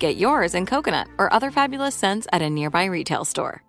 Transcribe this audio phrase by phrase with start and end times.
[0.00, 3.62] Get yours in coconut or other fabulous scents at a nearby retail store.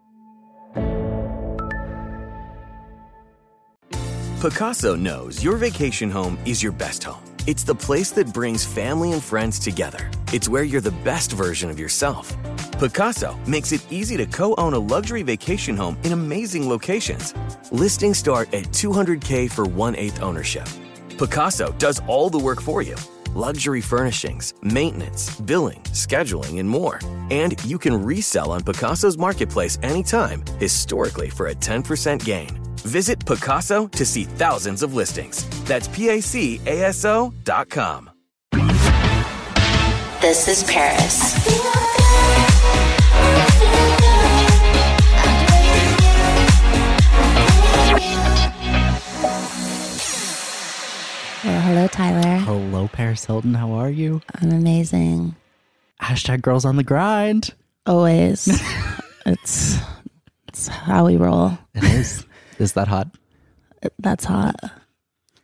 [4.39, 7.21] Pacaso knows your vacation home is your best home.
[7.47, 10.09] It's the place that brings family and friends together.
[10.31, 12.35] It's where you're the best version of yourself.
[12.79, 17.35] Pacaso makes it easy to co own a luxury vacation home in amazing locations.
[17.71, 20.65] Listings start at 200K for one eighth ownership.
[21.17, 22.95] Pacaso does all the work for you
[23.35, 26.99] luxury furnishings, maintenance, billing, scheduling, and more.
[27.29, 32.49] And you can resell on Pacaso's marketplace anytime, historically for a 10% gain.
[32.77, 35.45] Visit Pacaso to see thousands of listings.
[35.65, 38.09] That's PACASO dot com.
[40.21, 41.30] This is Paris.
[51.43, 52.37] Well, hello, Tyler.
[52.37, 53.55] Hello, Paris Hilton.
[53.55, 54.21] How are you?
[54.35, 55.35] I'm amazing.
[55.99, 57.55] Hashtag girls on the grind.
[57.87, 58.47] Always.
[59.25, 59.77] it's
[60.47, 61.57] it's how we roll.
[61.73, 62.27] It is.
[62.59, 63.07] is that hot?
[63.97, 64.53] That's hot.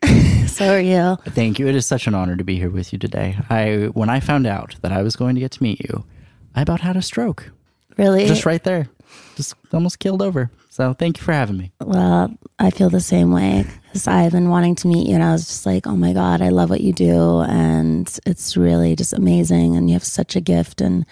[0.46, 1.18] so are you.
[1.30, 1.68] Thank you.
[1.68, 3.36] It is such an honor to be here with you today.
[3.50, 6.06] I when I found out that I was going to get to meet you,
[6.54, 7.50] I about had a stroke.
[7.98, 8.28] Really?
[8.28, 8.88] Just right there.
[9.36, 10.52] Just almost killed over.
[10.78, 11.72] So thank you for having me.
[11.82, 15.32] Well, I feel the same way because I've been wanting to meet you, and I
[15.32, 17.40] was just like, oh my God, I love what you do.
[17.40, 19.76] And it's really just amazing.
[19.76, 20.80] And you have such a gift.
[20.80, 21.08] And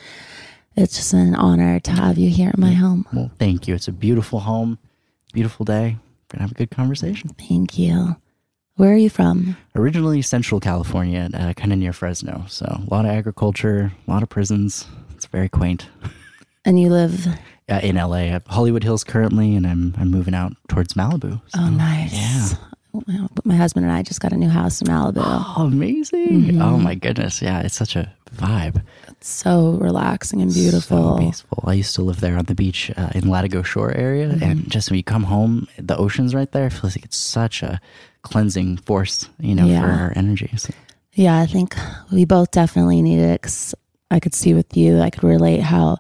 [0.76, 3.08] it's just an honor to have you here at my home.
[3.12, 3.74] Well, thank you.
[3.74, 4.78] It's a beautiful home,
[5.34, 5.98] beautiful day.
[5.98, 7.30] We're going to have a good conversation.
[7.30, 8.18] Thank you.
[8.76, 9.58] Where are you from?
[9.76, 12.46] Originally Central California, uh, kind of near Fresno.
[12.48, 14.86] So a lot of agriculture, a lot of prisons.
[15.16, 15.90] It's very quaint.
[16.68, 17.28] And you live
[17.70, 21.42] uh, in LA, at Hollywood Hills currently, and I'm I'm moving out towards Malibu.
[21.48, 22.14] So, Oh, nice.
[22.14, 22.48] Yeah.
[23.44, 25.18] My husband and I just got a new house in Malibu.
[25.22, 26.62] Oh, amazing!
[26.62, 28.82] Oh my goodness, yeah, it's such a vibe.
[29.10, 31.18] It's so relaxing and beautiful.
[31.18, 31.64] So peaceful.
[31.68, 34.44] I used to live there on the beach uh, in Latigo Shore area, Mm-hmm.
[34.44, 36.68] and just when you come home, the ocean's right there.
[36.68, 37.82] It feels like it's such a
[38.22, 39.82] cleansing force, you know, Yeah.
[39.82, 40.50] for our energy.
[40.56, 40.74] So,
[41.14, 41.76] Yeah, I think
[42.14, 43.76] we both definitely need it 'cause
[44.10, 45.98] I could see with you, I could relate how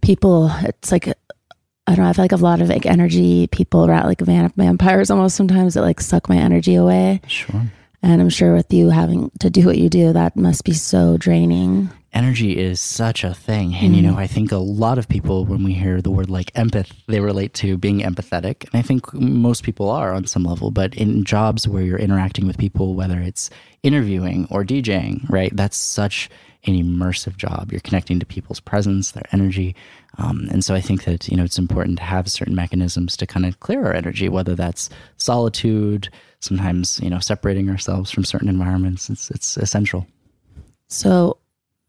[0.00, 3.86] people, it's like, I don't know, I feel like a lot of like energy people
[3.86, 7.20] around like van- vampires almost sometimes that like suck my energy away.
[7.26, 7.62] sure.
[8.02, 11.16] And I'm sure with you having to do what you do, that must be so
[11.16, 11.90] draining.
[12.12, 13.74] energy is such a thing.
[13.74, 14.18] And, you know, mm-hmm.
[14.18, 17.54] I think a lot of people, when we hear the word like empath, they relate
[17.54, 18.64] to being empathetic.
[18.64, 20.70] And I think most people are on some level.
[20.70, 23.50] But in jobs where you're interacting with people, whether it's
[23.82, 26.30] interviewing or DJing, right, that's such
[26.66, 27.70] an immersive job.
[27.70, 29.74] You're connecting to people's presence, their energy.
[30.18, 33.26] Um, and so I think that, you know, it's important to have certain mechanisms to
[33.26, 36.08] kind of clear our energy, whether that's solitude,
[36.40, 39.08] sometimes, you know, separating ourselves from certain environments.
[39.08, 40.06] It's, it's essential.
[40.88, 41.38] So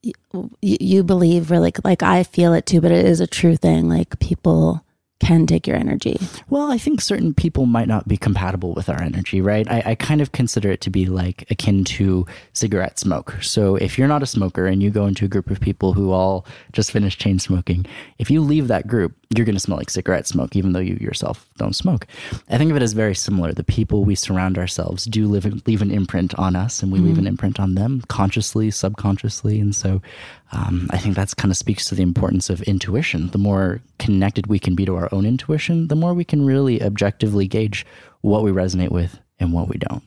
[0.02, 0.14] you,
[0.62, 3.90] you believe really like I feel it too, but it is a true thing.
[3.90, 4.84] Like people
[5.20, 6.18] can take your energy.
[6.50, 9.70] Well, I think certain people might not be compatible with our energy, right?
[9.70, 13.38] I, I, kind of consider it to be like akin to cigarette smoke.
[13.42, 16.12] So if you're not a smoker and you go into a group of people who
[16.12, 17.86] all just finished chain smoking,
[18.18, 20.96] if you leave that group, you're going to smell like cigarette smoke, even though you
[20.96, 22.08] yourself don't smoke.
[22.50, 23.54] I think of it as very similar.
[23.54, 27.08] The people we surround ourselves do live, leave an imprint on us, and we mm-hmm.
[27.10, 29.60] leave an imprint on them consciously, subconsciously.
[29.60, 30.02] And so
[30.52, 33.28] um, I think that's kind of speaks to the importance of intuition.
[33.28, 36.82] The more connected we can be to our own intuition, the more we can really
[36.82, 37.86] objectively gauge
[38.22, 40.04] what we resonate with and what we don't.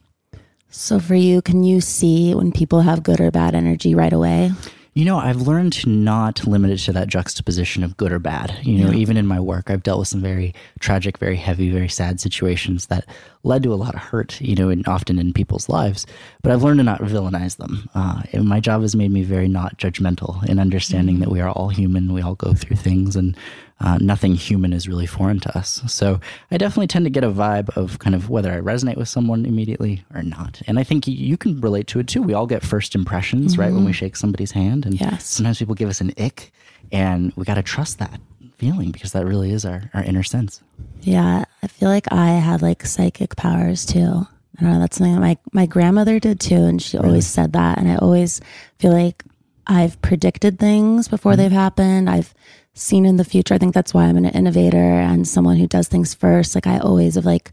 [0.69, 4.53] So, for you, can you see when people have good or bad energy right away?
[4.95, 8.59] You know, I've learned to not limit it to that juxtaposition of good or bad.
[8.63, 8.99] You know, yeah.
[8.99, 12.87] even in my work, I've dealt with some very tragic, very heavy, very sad situations
[12.87, 13.07] that
[13.43, 16.07] led to a lot of hurt, you know, and often in people's lives.
[16.43, 17.89] But I've learned to not villainize them.
[17.95, 21.25] Uh, my job has made me very not judgmental in understanding mm-hmm.
[21.25, 23.35] that we are all human, we all go through things, and
[23.83, 25.83] uh, nothing human is really foreign to us.
[25.87, 26.21] So
[26.51, 29.45] I definitely tend to get a vibe of kind of whether I resonate with someone
[29.45, 30.63] immediately or not.
[30.67, 32.23] And I think you can relate to it too.
[32.23, 33.61] We all get first impressions, mm-hmm.
[33.61, 33.99] right, when we mm-hmm.
[33.99, 34.87] shake somebody's hand.
[34.87, 35.27] And yes.
[35.27, 36.53] sometimes people give us an ick,
[36.91, 38.21] and we got to trust that
[38.59, 40.63] feeling because that really is our, our inner sense.
[41.01, 41.45] Yeah.
[41.63, 44.27] I feel like I had like psychic powers too.
[44.59, 44.79] I don't know.
[44.79, 46.55] That's something that my, my grandmother did too.
[46.55, 47.09] And she really?
[47.09, 47.79] always said that.
[47.79, 48.41] And I always
[48.79, 49.25] feel like
[49.67, 51.43] I've predicted things before mm-hmm.
[51.43, 52.09] they've happened.
[52.09, 52.35] I've
[52.75, 53.55] seen in the future.
[53.55, 56.55] I think that's why I'm an innovator and someone who does things first.
[56.55, 57.53] Like I always have like,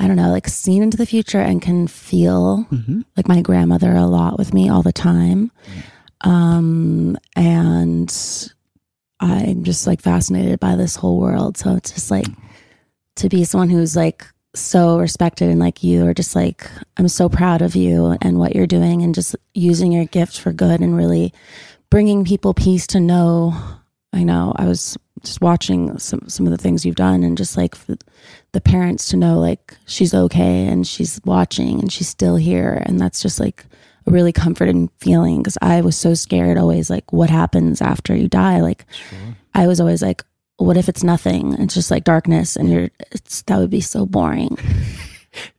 [0.00, 3.02] I don't know, like seen into the future and can feel mm-hmm.
[3.16, 5.52] like my grandmother a lot with me all the time.
[6.22, 8.52] Um, and
[9.20, 11.56] I'm just like fascinated by this whole world.
[11.56, 12.26] So it's just like
[13.16, 17.28] to be someone who's like so respected and like you are just like, I'm so
[17.28, 20.96] proud of you and what you're doing and just using your gift for good and
[20.96, 21.32] really
[21.88, 23.54] bringing people peace to know
[24.12, 27.56] I know I was just watching some some of the things you've done and just
[27.56, 27.76] like
[28.52, 32.82] the parents to know like she's okay and she's watching and she's still here.
[32.86, 33.66] And that's just like
[34.06, 38.28] a really comforting feeling because I was so scared always like what happens after you
[38.28, 38.60] die?
[38.60, 39.36] Like sure.
[39.54, 40.24] I was always like
[40.56, 41.54] what if it's nothing?
[41.54, 44.56] It's just like darkness and you're it's that would be so boring.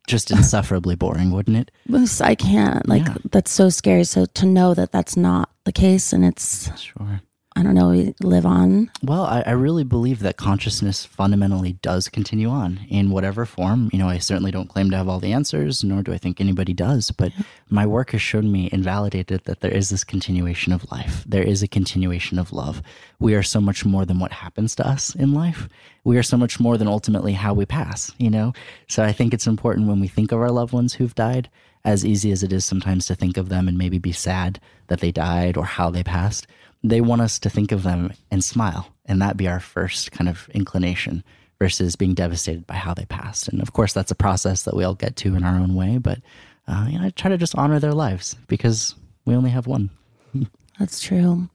[0.06, 1.71] Just insufferably boring wouldn't it?
[2.19, 2.86] I can't.
[2.89, 3.15] Like yeah.
[3.31, 4.04] that's so scary.
[4.04, 7.21] So to know that that's not the case and it's sure
[7.53, 8.89] I don't know, live on?
[9.03, 13.89] Well, I, I, really believe that consciousness fundamentally does continue on in whatever form.
[13.92, 16.39] You know, I certainly don't claim to have all the answers, nor do I think
[16.39, 17.33] anybody does, but
[17.69, 21.25] my work has shown me and validated that there is this continuation of life.
[21.27, 22.81] There is a continuation of love.
[23.19, 25.68] We are so much more than what happens to us in life.
[26.06, 28.54] We are so much more than ultimately how we pass, you know?
[28.88, 31.50] So I think it's important when we think of our loved ones who've died,
[31.83, 35.01] as easy as it is sometimes to think of them and maybe be sad that
[35.01, 36.47] they died or how they passed
[36.83, 40.30] they want us to think of them and smile, and that be our first kind
[40.30, 41.24] of inclination
[41.60, 43.48] versus being devastated by how they passed.
[43.48, 45.98] And of course, that's a process that we all get to in our own way,
[45.98, 46.19] but
[46.68, 48.95] uh, you know, I try to just honor their lives because
[49.25, 49.89] we only have one.
[50.80, 51.50] that's true.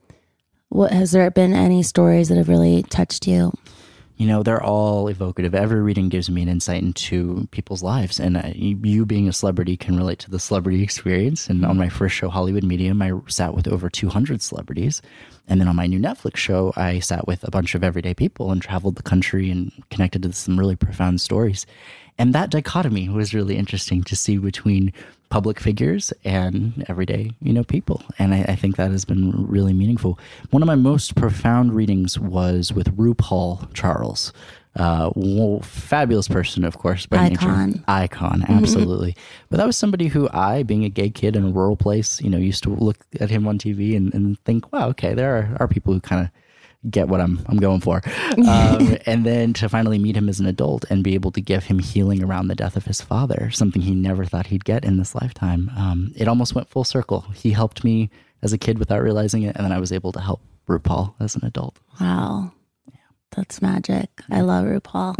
[0.69, 3.53] What has there been any stories that have really touched you?
[4.17, 5.53] You know, they're all evocative.
[5.53, 8.19] Every reading gives me an insight into people's lives.
[8.19, 11.47] And uh, you, being a celebrity, can relate to the celebrity experience.
[11.47, 15.03] And on my first show, Hollywood Medium, I sat with over 200 celebrities.
[15.47, 18.51] And then on my new Netflix show, I sat with a bunch of everyday people
[18.51, 21.67] and traveled the country and connected to some really profound stories.
[22.17, 24.91] And that dichotomy was really interesting to see between
[25.29, 28.01] public figures and everyday, you know, people.
[28.17, 30.17] And I, I, think that has been really meaningful.
[30.51, 34.31] One of my most profound readings was with RuPaul Charles.
[34.77, 37.71] Uh, well, fabulous person, of course, by icon.
[37.71, 37.83] nature.
[37.87, 38.53] Icon, mm-hmm.
[38.53, 39.11] absolutely.
[39.11, 39.45] Mm-hmm.
[39.49, 42.29] But that was somebody who I, being a gay kid in a rural place, you
[42.29, 45.57] know, used to look at him on TV and, and think, wow, okay, there are,
[45.59, 46.29] are people who kind of
[46.89, 48.01] get what I'm I'm going for.
[48.47, 51.65] Um, and then to finally meet him as an adult and be able to give
[51.65, 54.97] him healing around the death of his father, something he never thought he'd get in
[54.97, 55.71] this lifetime.
[55.75, 57.21] Um, it almost went full circle.
[57.33, 58.09] He helped me
[58.43, 61.35] as a kid without realizing it, and then I was able to help RuPaul as
[61.35, 61.79] an adult.
[61.99, 62.53] Wow,
[62.91, 62.99] yeah.
[63.35, 64.09] that's magic.
[64.29, 65.15] I love RuPaul.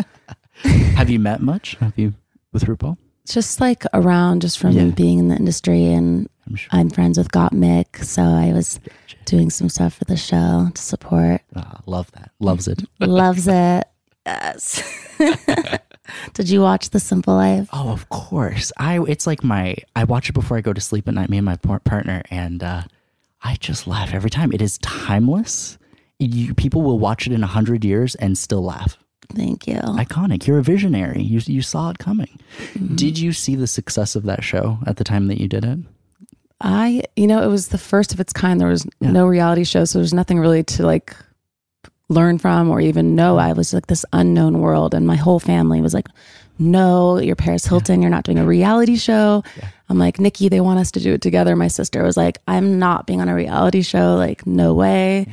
[0.96, 1.76] Have you met much?
[1.80, 2.14] Have you
[2.54, 2.98] with RuPaul?
[3.27, 4.86] Just like around, just from yeah.
[4.86, 6.69] being in the industry, and I'm, sure.
[6.72, 8.79] I'm friends with Gottmik, so I was
[9.25, 11.41] doing some stuff for the show to support.
[11.55, 12.31] Oh, love that.
[12.39, 12.84] Loves it.
[13.00, 13.86] Loves it.
[14.25, 15.17] Yes.
[16.34, 17.69] Did you watch The Simple Life?
[17.74, 18.72] Oh, of course.
[18.77, 21.29] I it's like my I watch it before I go to sleep at night.
[21.29, 22.84] Me and my partner, and uh,
[23.43, 24.51] I just laugh every time.
[24.53, 25.77] It is timeless.
[26.19, 28.98] You, people will watch it in a hundred years and still laugh.
[29.34, 29.75] Thank you.
[29.75, 30.48] Iconic.
[30.48, 31.22] You're a visionary.
[31.22, 32.39] You you saw it coming.
[32.74, 32.96] Mm-hmm.
[32.96, 35.79] Did you see the success of that show at the time that you did it?
[36.60, 38.60] I, you know, it was the first of its kind.
[38.60, 39.12] There was yeah.
[39.12, 41.15] no reality show, so there's nothing really to like
[42.10, 43.38] learn from or even know.
[43.38, 46.07] I was like this unknown world, and my whole family was like,
[46.57, 48.01] "No, you're Paris Hilton.
[48.01, 49.43] You're not doing a reality show."
[49.89, 52.79] I'm like, "Nikki, they want us to do it together." My sister was like, "I'm
[52.79, 54.15] not being on a reality show.
[54.15, 55.27] Like, no way."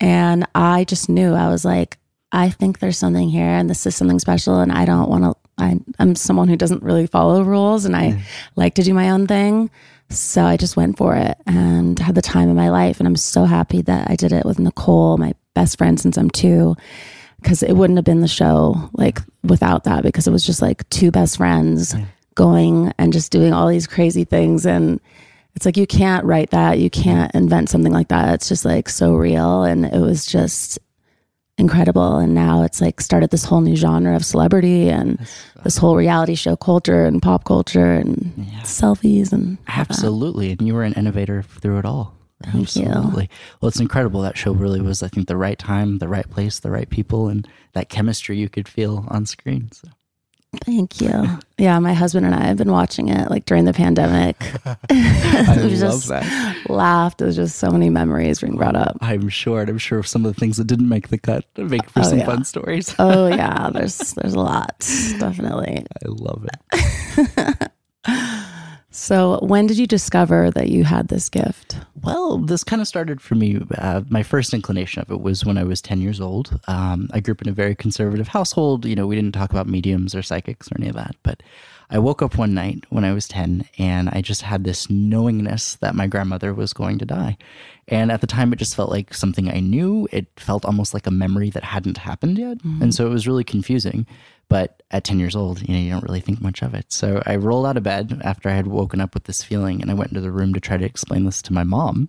[0.00, 1.98] And I just knew I was like,
[2.32, 5.34] I think there's something here, and this is something special, and I don't want to.
[5.58, 8.22] I, I'm someone who doesn't really follow rules, and I
[8.56, 9.70] like to do my own thing.
[10.08, 13.00] So I just went for it and had the time of my life.
[13.00, 16.30] And I'm so happy that I did it with Nicole, my best friend since I'm
[16.30, 16.76] two,
[17.40, 20.88] because it wouldn't have been the show like without that, because it was just like
[20.90, 21.96] two best friends
[22.34, 24.64] going and just doing all these crazy things.
[24.64, 25.00] And
[25.56, 26.78] it's like, you can't write that.
[26.78, 28.34] You can't invent something like that.
[28.34, 29.64] It's just like so real.
[29.64, 30.78] And it was just
[31.58, 32.18] incredible.
[32.18, 35.18] And now it's like started this whole new genre of celebrity and
[35.64, 38.32] this whole reality show culture and pop culture and
[38.62, 40.52] selfies and Absolutely.
[40.52, 42.14] And you were an innovator through it all.
[42.42, 42.84] Thank you.
[42.84, 43.30] Absolutely.
[43.60, 44.20] Well, it's incredible.
[44.20, 47.28] That show really was, I think, the right time, the right place, the right people,
[47.28, 49.70] and that chemistry you could feel on screen.
[49.72, 49.88] So.
[50.64, 51.38] Thank you.
[51.58, 54.36] Yeah, my husband and I have been watching it like during the pandemic.
[54.66, 56.56] I we love just that.
[56.68, 57.18] laughed.
[57.18, 58.96] There's just so many memories being brought up.
[59.00, 59.62] I'm sure.
[59.62, 62.18] I'm sure some of the things that didn't make the cut make for Oh, some
[62.18, 62.26] yeah.
[62.26, 62.94] fun stories.
[62.98, 64.78] Oh yeah, there's there's a lot,
[65.18, 65.84] definitely.
[66.04, 67.72] I love it.
[68.96, 71.76] So when did you discover that you had this gift?
[72.02, 73.60] Well, this kind of started for me.
[73.76, 76.58] Uh, my first inclination of it was when I was 10 years old.
[76.66, 78.86] Um, I grew up in a very conservative household.
[78.86, 81.14] You know, we didn't talk about mediums or psychics or any of that.
[81.22, 81.42] But
[81.90, 85.76] I woke up one night when I was 10 and I just had this knowingness
[85.76, 87.36] that my grandmother was going to die.
[87.88, 90.08] And at the time, it just felt like something I knew.
[90.10, 92.58] It felt almost like a memory that hadn't happened yet.
[92.82, 94.06] And so it was really confusing.
[94.48, 96.92] But at 10 years old, you know, you don't really think much of it.
[96.92, 99.90] So I rolled out of bed after I had woken up with this feeling and
[99.90, 102.08] I went into the room to try to explain this to my mom.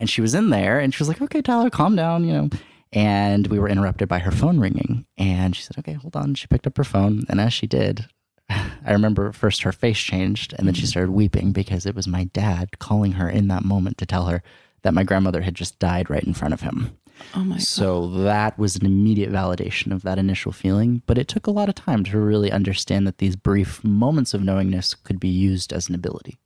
[0.00, 2.50] And she was in there and she was like, okay, Tyler, calm down, you know.
[2.92, 5.04] And we were interrupted by her phone ringing.
[5.16, 6.34] And she said, okay, hold on.
[6.34, 7.24] She picked up her phone.
[7.28, 8.06] And as she did,
[8.50, 10.88] I remember first her face changed and then she mm-hmm.
[10.88, 14.42] started weeping because it was my dad calling her in that moment to tell her
[14.82, 16.97] that my grandmother had just died right in front of him.
[17.34, 21.46] Oh my So that was an immediate validation of that initial feeling, but it took
[21.46, 25.28] a lot of time to really understand that these brief moments of knowingness could be
[25.28, 26.38] used as an ability.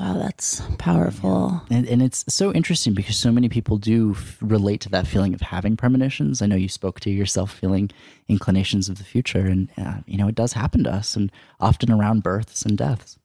[0.00, 1.60] Wow, that's powerful.
[1.70, 5.34] And, and it's so interesting because so many people do f- relate to that feeling
[5.34, 6.40] of having premonitions.
[6.40, 7.90] I know you spoke to yourself feeling
[8.26, 11.92] inclinations of the future, and uh, you know it does happen to us, and often
[11.92, 13.18] around births and deaths.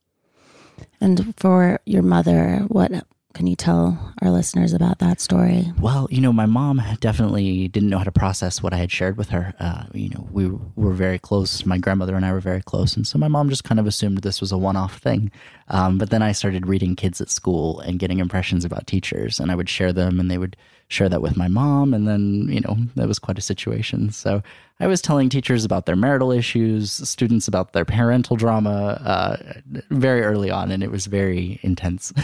[1.00, 3.06] And for your mother, what
[3.36, 5.72] can you tell our listeners about that story?
[5.82, 9.18] Well, you know, my mom definitely didn't know how to process what I had shared
[9.18, 9.54] with her.
[9.60, 11.66] Uh, you know, we were very close.
[11.66, 12.96] My grandmother and I were very close.
[12.96, 15.32] And so my mom just kind of assumed this was a one off thing.
[15.68, 19.52] Um, but then I started reading kids at school and getting impressions about teachers, and
[19.52, 20.56] I would share them, and they would
[20.88, 21.94] share that with my mom.
[21.94, 24.12] And then, you know, that was quite a situation.
[24.12, 24.44] So
[24.80, 30.22] I was telling teachers about their marital issues, students about their parental drama uh, very
[30.22, 32.14] early on, and it was very intense.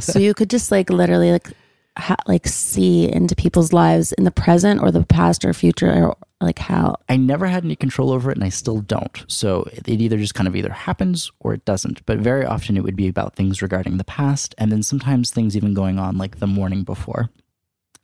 [0.00, 1.48] so you could just like literally like
[1.96, 6.16] ha- like see into people's lives in the present or the past or future or
[6.40, 9.24] like how I never had any control over it and I still don't.
[9.28, 12.04] So it either just kind of either happens or it doesn't.
[12.06, 15.56] But very often it would be about things regarding the past and then sometimes things
[15.56, 17.30] even going on like the morning before.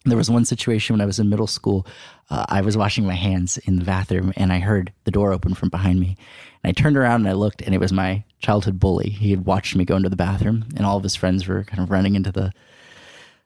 [0.06, 1.87] There was one situation when I was in middle school.
[2.30, 5.52] Uh, I was washing my hands in the bathroom and I heard the door open
[5.52, 6.16] from behind me.
[6.62, 9.11] And I turned around and I looked and it was my childhood bully.
[9.11, 11.83] He had watched me go into the bathroom and all of his friends were kind
[11.83, 12.52] of running into the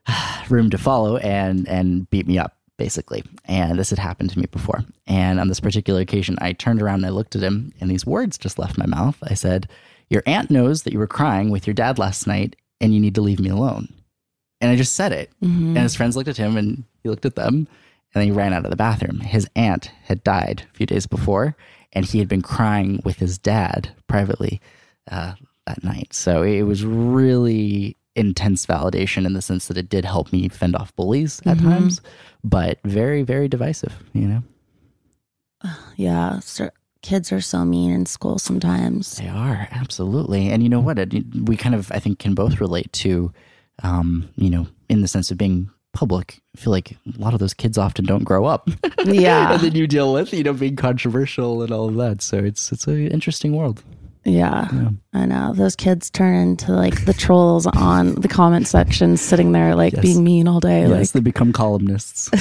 [0.49, 3.23] room to follow and and beat me up basically.
[3.45, 4.83] And this had happened to me before.
[5.07, 8.05] And on this particular occasion i turned around and i looked at him and these
[8.05, 9.17] words just left my mouth.
[9.23, 9.69] I said
[10.09, 13.15] your aunt knows that you were crying with your dad last night and you need
[13.15, 13.87] to leave me alone.
[14.61, 15.31] And i just said it.
[15.43, 15.69] Mm-hmm.
[15.69, 17.67] And his friends looked at him and he looked at them
[18.15, 19.19] and then he ran out of the bathroom.
[19.19, 21.55] His aunt had died a few days before
[21.95, 24.61] and he had been crying with his dad privately
[25.09, 25.33] uh,
[25.65, 26.13] that night.
[26.13, 30.75] So it was really intense validation in the sense that it did help me fend
[30.75, 32.01] off bullies at times,
[32.43, 34.43] but very, very divisive, you know?
[35.95, 36.69] yeah so
[37.01, 40.49] kids are so mean in school sometimes They are, absolutely.
[40.49, 40.99] And you know what?
[40.99, 43.31] It, we kind of, I think, can both relate to,
[43.83, 46.39] um, you know, in the sense of being public.
[46.55, 48.69] I feel like a lot of those kids often don't grow up.
[49.05, 49.53] Yeah.
[49.53, 52.21] and then you deal with, you know, being controversial and all of that.
[52.23, 53.83] So it's, it's an interesting world.
[54.25, 54.67] yeah,
[55.13, 59.75] i know those kids turn into like the trolls on the comment section sitting there
[59.75, 60.01] like Yes.
[60.01, 62.31] being mean all day Yes, they become columnists.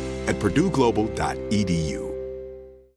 [0.27, 2.10] at purdueglobal.edu.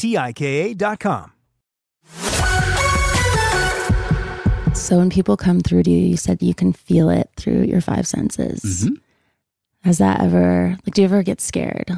[0.00, 1.32] T-I-K-A.com.
[4.72, 7.82] So when people come through to you, you said you can feel it through your
[7.82, 8.86] five senses.
[8.86, 8.94] Mm-hmm.
[9.84, 11.90] Has that ever, like, do you ever get scared?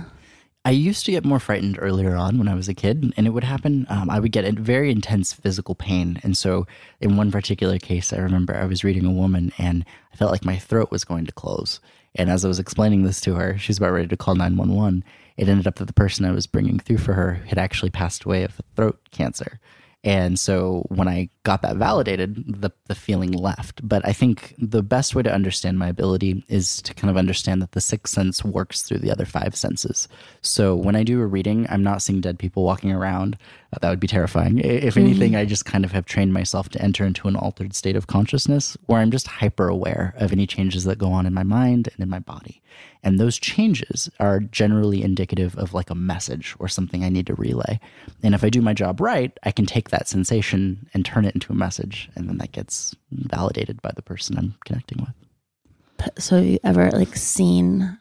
[0.64, 3.31] I used to get more frightened earlier on when I was a kid, and it
[3.31, 3.85] would happen.
[3.88, 6.20] Um, I would get very intense physical pain.
[6.22, 6.68] And so,
[7.01, 10.44] in one particular case, I remember I was reading a woman and I felt like
[10.44, 11.81] my throat was going to close.
[12.14, 15.03] And as I was explaining this to her, she's about ready to call 911.
[15.37, 18.22] It ended up that the person I was bringing through for her had actually passed
[18.22, 19.59] away of throat cancer.
[20.05, 23.87] And so when I got that validated, the, the feeling left.
[23.87, 27.62] But I think the best way to understand my ability is to kind of understand
[27.62, 30.09] that the sixth sense works through the other five senses.
[30.41, 33.38] So when I do a reading, I'm not seeing dead people walking around.
[33.73, 34.59] Uh, that would be terrifying.
[34.59, 37.97] If anything, I just kind of have trained myself to enter into an altered state
[37.97, 41.43] of consciousness where I'm just hyper aware of any changes that go on in my
[41.43, 42.61] mind and in my body.
[43.03, 47.35] And those changes are generally indicative of like a message or something I need to
[47.35, 47.81] relay.
[48.23, 51.35] And if I do my job right, I can take that sensation and turn it
[51.35, 52.11] into a message.
[52.15, 56.13] And then that gets validated by the person I'm connecting with.
[56.23, 57.99] So have you ever like seen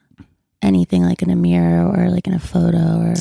[0.60, 3.14] anything like in a mirror or like in a photo or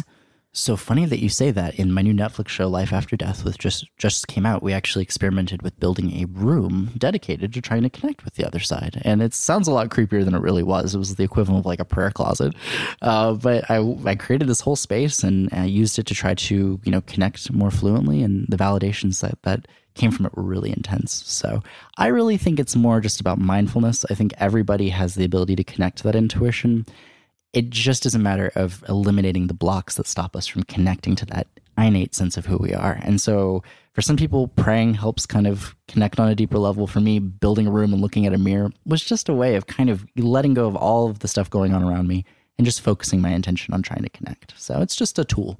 [0.54, 1.76] So funny that you say that.
[1.76, 5.04] In my new Netflix show, Life After Death, which just just came out, we actually
[5.04, 9.22] experimented with building a room dedicated to trying to connect with the other side, and
[9.22, 10.94] it sounds a lot creepier than it really was.
[10.94, 12.54] It was the equivalent of like a prayer closet,
[13.02, 16.82] uh, but I I created this whole space and I used it to try to
[16.84, 20.72] you know connect more fluently, and the validations that that came from it were really
[20.72, 21.24] intense.
[21.28, 21.64] So
[21.98, 24.06] I really think it's more just about mindfulness.
[24.10, 26.86] I think everybody has the ability to connect to that intuition
[27.54, 31.26] it just is a matter of eliminating the blocks that stop us from connecting to
[31.28, 33.00] that innate sense of who we are.
[33.02, 36.88] And so for some people, praying helps kind of connect on a deeper level.
[36.88, 39.68] For me, building a room and looking at a mirror was just a way of
[39.68, 42.24] kind of letting go of all of the stuff going on around me
[42.58, 44.54] and just focusing my intention on trying to connect.
[44.58, 45.60] So it's just a tool.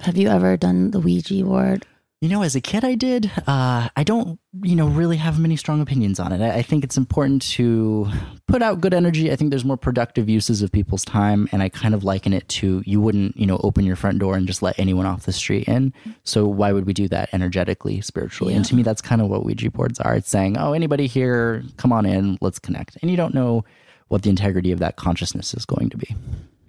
[0.00, 1.86] have you ever done the Ouija board?
[2.24, 3.30] You know, as a kid, I did.
[3.46, 6.40] Uh, I don't, you know, really have many strong opinions on it.
[6.40, 8.08] I, I think it's important to
[8.46, 9.30] put out good energy.
[9.30, 12.48] I think there's more productive uses of people's time, and I kind of liken it
[12.48, 15.34] to you wouldn't, you know, open your front door and just let anyone off the
[15.34, 15.92] street in.
[16.22, 18.54] So why would we do that energetically, spiritually?
[18.54, 20.14] And to me, that's kind of what Ouija boards are.
[20.14, 22.96] It's saying, oh, anybody here, come on in, let's connect.
[23.02, 23.66] And you don't know
[24.08, 26.16] what the integrity of that consciousness is going to be.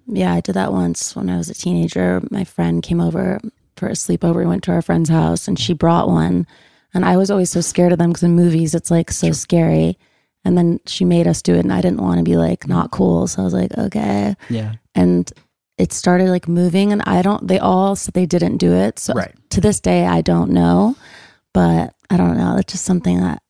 [0.07, 2.21] Yeah, I did that once when I was a teenager.
[2.29, 3.39] My friend came over
[3.77, 4.35] for a sleepover.
[4.38, 6.47] We went to our friend's house and she brought one.
[6.93, 9.97] And I was always so scared of them because in movies it's like so scary.
[10.43, 12.91] And then she made us do it and I didn't want to be like not
[12.91, 13.27] cool.
[13.27, 14.35] So I was like, okay.
[14.49, 14.75] Yeah.
[14.93, 15.29] And
[15.77, 18.97] it started like moving and I don't they all said they didn't do it.
[18.99, 19.33] So Right.
[19.49, 20.95] to this day I don't know.
[21.53, 22.57] But I don't know.
[22.57, 23.41] It's just something that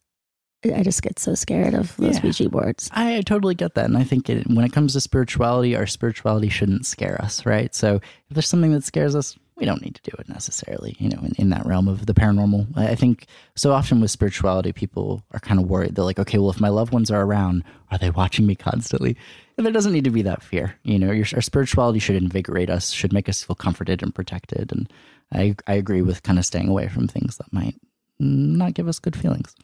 [0.76, 2.22] I just get so scared of those Yeah.
[2.24, 2.90] Ouija boards.
[2.92, 3.86] I totally get that.
[3.86, 7.76] And I think it, when it comes to spirituality, our spirituality shouldn't scare us, right?
[7.76, 11.10] So if there's something that scares us, we don't need to do it necessarily, you
[11.10, 12.78] know, in, in that realm of the paranormal.
[12.78, 15.96] I think so often with spirituality, people are kind of worried.
[15.96, 19.16] They're like, okay, well, if my loved ones are around, are they watching me constantly?
[19.58, 20.78] And there doesn't need to be that fear.
[20.84, 24.74] You know, your, our spirituality should invigorate us, should make us feel comforted and protected.
[24.74, 24.92] And
[25.34, 27.76] I, I agree with kind of staying away from things that might
[28.20, 29.56] not give us good feelings.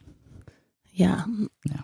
[0.92, 1.24] Yeah.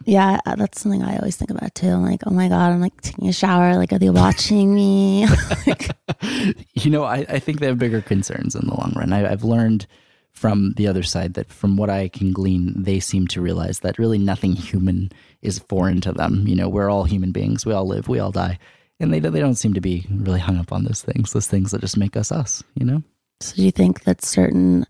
[0.05, 0.39] yeah.
[0.45, 1.89] uh, That's something I always think about too.
[1.89, 3.75] I'm like, oh my God, I'm like taking a shower.
[3.77, 5.27] Like, are they watching me?
[5.67, 5.89] like,
[6.75, 9.13] you know, I, I think they have bigger concerns in the long run.
[9.13, 9.87] I, I've learned
[10.33, 13.99] from the other side that from what I can glean, they seem to realize that
[13.99, 15.11] really nothing human
[15.43, 16.47] is foreign to them.
[16.47, 17.65] You know, we're all human beings.
[17.67, 18.59] We all live, we all die.
[19.01, 21.71] And they, they don't seem to be really hung up on those things, those things
[21.71, 23.03] that just make us us, you know?
[23.41, 24.85] so do you think that certain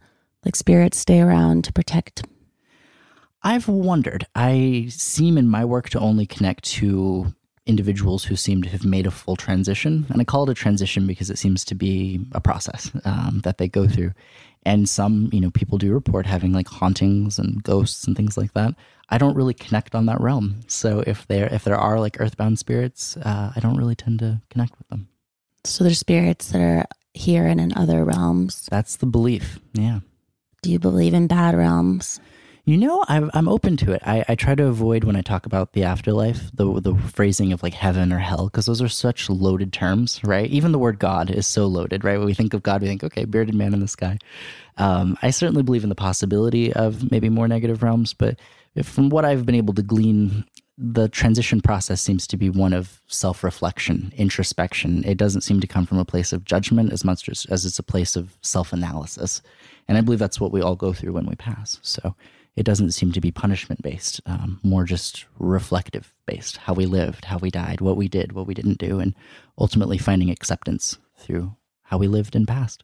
[0.45, 2.25] like spirits stay around to protect?
[3.43, 4.27] I've wondered.
[4.35, 7.33] I seem in my work to only connect to
[7.67, 10.07] individuals who seem to have made a full transition.
[10.09, 13.59] And I call it a transition because it seems to be a process um, that
[13.59, 14.13] they go through.
[14.65, 18.55] And some, you know, people do report having like hauntings and ghosts and things like
[18.55, 18.75] that.
[19.11, 20.61] I don't really connect on that realm.
[20.67, 24.41] So if there if there are like earthbound spirits, uh, I don't really tend to
[24.51, 25.09] connect with them.
[25.65, 28.67] So there's spirits that are here and in other realms.
[28.71, 29.59] That's the belief.
[29.75, 30.01] Yeah.
[30.63, 32.21] Do you believe in bad realms?
[32.69, 34.03] You know, I'm, I'm open to it.
[34.05, 37.63] I, I try to avoid when I talk about the afterlife, the the phrasing of
[37.63, 40.51] like heaven or hell, because those are such loaded terms, right?
[40.51, 42.19] Even the word God is so loaded, right?
[42.19, 44.19] When we think of God, we think, okay, bearded man in the sky.
[44.77, 48.39] Um, I certainly believe in the possibility of maybe more negative realms, but
[48.83, 50.45] from what I've been able to glean,
[50.77, 55.05] the transition process seems to be one of self reflection, introspection.
[55.05, 57.79] It doesn't seem to come from a place of judgment as much as, as it's
[57.79, 59.41] a place of self analysis.
[59.89, 61.81] And I believe that's what we all go through when we pass.
[61.81, 62.15] So
[62.59, 67.25] it doesn't seem to be punishment based, um, more just reflective based how we lived,
[67.25, 69.15] how we died, what we did, what we didn't do, and
[69.57, 72.83] ultimately finding acceptance through how we lived and passed.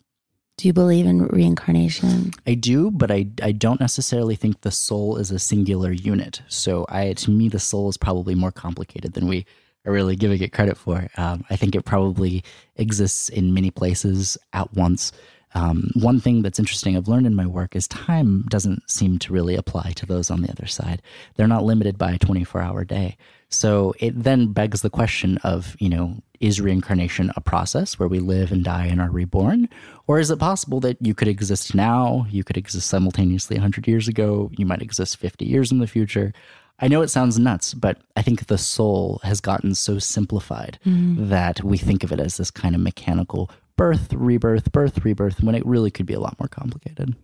[0.58, 2.30] Do you believe in reincarnation?
[2.46, 6.42] I do, but I, I don't necessarily think the soul is a singular unit.
[6.46, 9.44] So I to me the soul is probably more complicated than we
[9.84, 11.08] are really giving it credit for.
[11.16, 12.44] Um, I think it probably
[12.76, 15.10] exists in many places at once.
[15.54, 19.32] Um, one thing that's interesting I've learned in my work is time doesn't seem to
[19.32, 21.00] really apply to those on the other side.
[21.36, 23.16] They're not limited by a 24 hour day.
[23.50, 28.18] So it then begs the question of, you know, is reincarnation a process where we
[28.18, 29.68] live and die and are reborn?
[30.08, 34.08] Or is it possible that you could exist now, you could exist simultaneously 100 years
[34.08, 36.32] ago, you might exist 50 years in the future?
[36.80, 40.80] I know it sounds nuts, but I think the soul has gotten so simplified
[41.28, 45.54] that we think of it as this kind of mechanical birth, rebirth, birth, rebirth, when
[45.54, 47.14] it really could be a lot more complicated.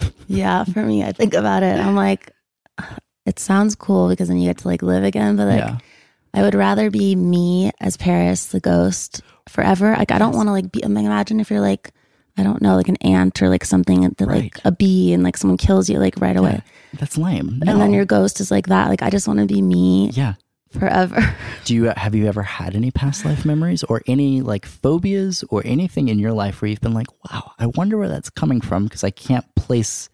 [0.30, 1.80] Yeah, for me, I think about it.
[1.80, 2.32] I'm like,
[3.24, 5.78] it sounds cool because then you get to like live again, but like, yeah.
[6.34, 9.94] I would rather be me as Paris, the ghost, forever.
[9.96, 10.84] Like, I don't want to like be.
[10.84, 11.92] I mean, imagine if you're like,
[12.36, 15.38] I don't know, like an ant or like something that like a bee, and like
[15.38, 17.62] someone kills you like right away, That's lame.
[17.66, 18.88] and then your ghost is like that.
[18.88, 20.34] Like, I just want to be me Yeah.
[20.70, 21.36] Forever.
[21.64, 25.62] Do you have you ever had any past life memories or any like phobias or
[25.64, 28.84] anything in your life where you've been like, wow, I wonder where that's coming from
[28.84, 30.08] because I can't place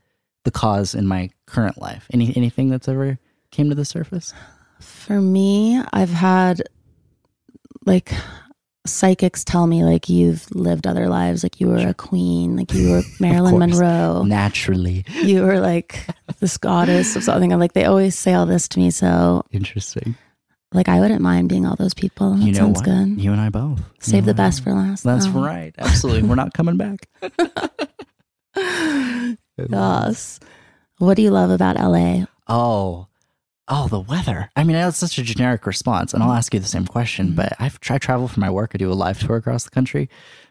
[0.45, 2.07] the cause in my current life.
[2.13, 3.19] Any anything that's ever
[3.51, 4.33] came to the surface?
[4.81, 6.63] For me, I've had
[7.87, 8.13] like
[8.87, 12.91] psychics tell me like you've lived other lives, like you were a queen, like you
[12.91, 13.79] were Marilyn course.
[13.79, 15.05] Monroe, Naturally.
[15.23, 16.07] you were like
[16.41, 17.53] this goddess of something.
[17.53, 20.17] I'm like they always say all this to me, so Interesting.
[20.75, 22.35] Like I wouldn't mind being all those people.
[22.35, 22.85] That you know sounds what?
[22.85, 23.21] good.
[23.21, 23.81] You and I both.
[24.01, 25.03] Save You the and I- best for last.
[25.05, 25.41] That's though.
[25.45, 25.75] right.
[25.79, 26.29] Absolutely.
[26.29, 27.09] We're not coming back.
[29.57, 30.41] Yes.
[30.99, 32.25] What do you love about LA?
[32.49, 33.07] Oh,
[33.69, 34.51] oh, the weather.
[34.57, 36.87] I mean, I know it's such a generic response, and I'll ask you the same
[36.87, 37.29] question.
[37.29, 37.37] Mm-hmm.
[37.37, 38.73] But I've I travel for my work.
[38.75, 40.09] I do a live tour across the country.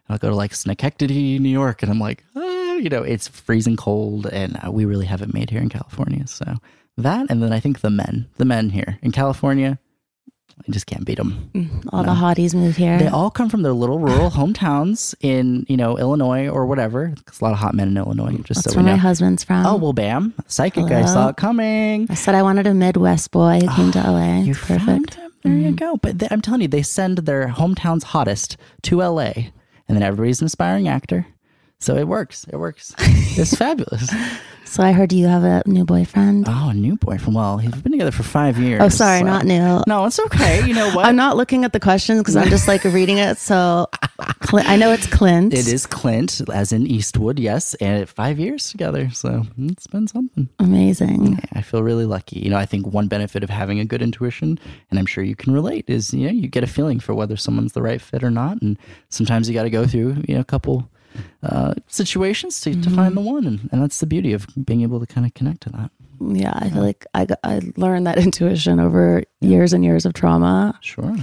[0.10, 3.76] I'll go to like Schenectady, New York, and I'm like, ah, you know, it's freezing
[3.78, 6.26] cold, and uh, we really haven't made here in California.
[6.28, 6.46] So
[6.98, 9.80] that, and then I think the men, the men here in California,
[10.60, 11.50] I just can't beat them.
[11.54, 12.98] Mm, all the hotties move here.
[12.98, 17.13] They all come from their little rural hometowns in you know Illinois or whatever.
[17.26, 18.38] There's a lot of hot men in Illinois.
[18.44, 19.66] Just That's so where my husband's from.
[19.66, 20.34] Oh well, bam!
[20.48, 21.13] Psychic guy Hello?
[21.13, 22.08] saw it coming.
[22.10, 24.39] I said I wanted a Midwest boy who came to LA.
[24.42, 25.16] You It's found perfect.
[25.16, 25.32] him.
[25.44, 25.76] There you mm-hmm.
[25.76, 25.98] go.
[25.98, 29.32] But they, I'm telling you, they send their hometown's hottest to LA,
[29.88, 31.28] and then everybody's an aspiring actor.
[31.84, 32.46] So it works.
[32.48, 32.93] It works.
[33.36, 34.08] It's fabulous.
[34.63, 36.46] So I heard you have a new boyfriend.
[36.48, 37.34] Oh, a new boyfriend.
[37.36, 38.80] Well, we've been together for five years.
[38.82, 39.82] Oh, sorry, so- not new.
[39.88, 40.63] No, it's okay.
[40.67, 41.06] You know what?
[41.08, 43.39] I'm not looking at the questions because I'm just like reading it.
[43.39, 43.89] So
[44.48, 45.52] Cl- I know it's Clint.
[45.54, 49.10] It is Clint, as in Eastwood, yes, and five years together.
[49.10, 50.48] So it's been something.
[50.60, 51.39] amazing.
[51.54, 52.39] I feel really lucky.
[52.39, 54.60] You know, I think one benefit of having a good intuition,
[54.91, 57.36] and I'm sure you can relate, is you know you get a feeling for whether
[57.36, 58.78] someone's the right fit or not, and
[59.10, 60.88] sometimes you got to go through you know a couple
[61.43, 64.99] uh, situations to, to find the one, and, and that's the beauty of being able
[64.99, 65.91] to kind of connect to that.
[66.21, 70.13] Yeah, I feel like I, got- I learned that intuition over years and years of
[70.13, 71.15] trauma, Sure,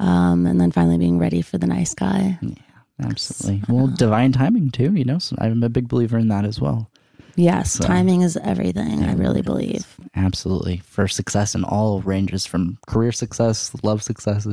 [0.00, 2.38] um, and then finally being ready for the nice guy.
[2.42, 2.54] Yeah,
[3.02, 3.62] absolutely.
[3.74, 4.92] Well, divine timing too.
[4.94, 6.90] You know, so I'm a big believer in that as well.
[7.34, 9.04] Yes, So- timing is everything.
[9.04, 9.86] I really believe.
[10.14, 14.46] Absolutely, for success in all ranges, from career success, love success,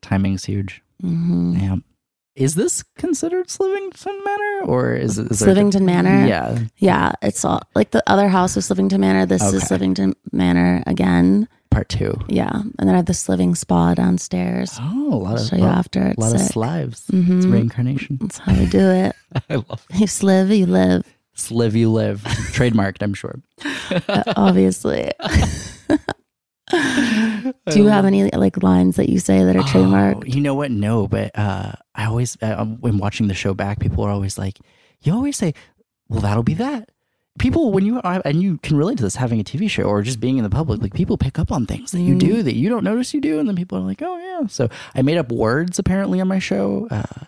[0.00, 0.80] timing's huge.
[1.00, 1.76] hmm Yeah.
[2.34, 6.26] Is this considered Slivington Manor, or is it is Slivington Manor.
[6.26, 9.26] Yeah, Yeah, it's all like the other house was Slivington Manor.
[9.26, 9.66] This is Okay.
[9.66, 11.46] Slivington Manor again.
[11.70, 12.12] part two.
[12.28, 14.76] Yeah, and then I have the Sliving Spa downstairs.
[14.80, 16.06] Oh, a lot of show you lot, after.
[16.08, 16.52] It's lot of sick.
[16.52, 17.06] slives.
[17.08, 17.36] Mhm.
[17.38, 18.18] It's reincarnation.
[18.20, 19.14] That's how we do it.
[19.50, 19.98] I love it.
[20.00, 21.04] You sliv, you live.
[21.36, 22.22] Sliv you live.
[22.52, 23.40] Trademarked, I'm sure.
[24.08, 25.10] Uh, obviously.
[27.70, 30.32] Do you have any like lines that you say that are Oh, trademarked?
[30.34, 30.70] you know what?
[30.70, 34.58] No, but uh, I always, uh, when watching the show back, people are always like,
[35.02, 35.54] you always say,
[36.08, 36.90] well, that'll be that.
[37.38, 40.02] People, when you are, and you can relate to this having a TV show or
[40.02, 42.18] just being in the public, like people pick up on things that you Mm.
[42.20, 43.38] do that you don't notice you do.
[43.40, 44.46] And then people are like, oh, yeah.
[44.48, 46.88] So I made up words apparently on my show.
[46.90, 47.24] Uh,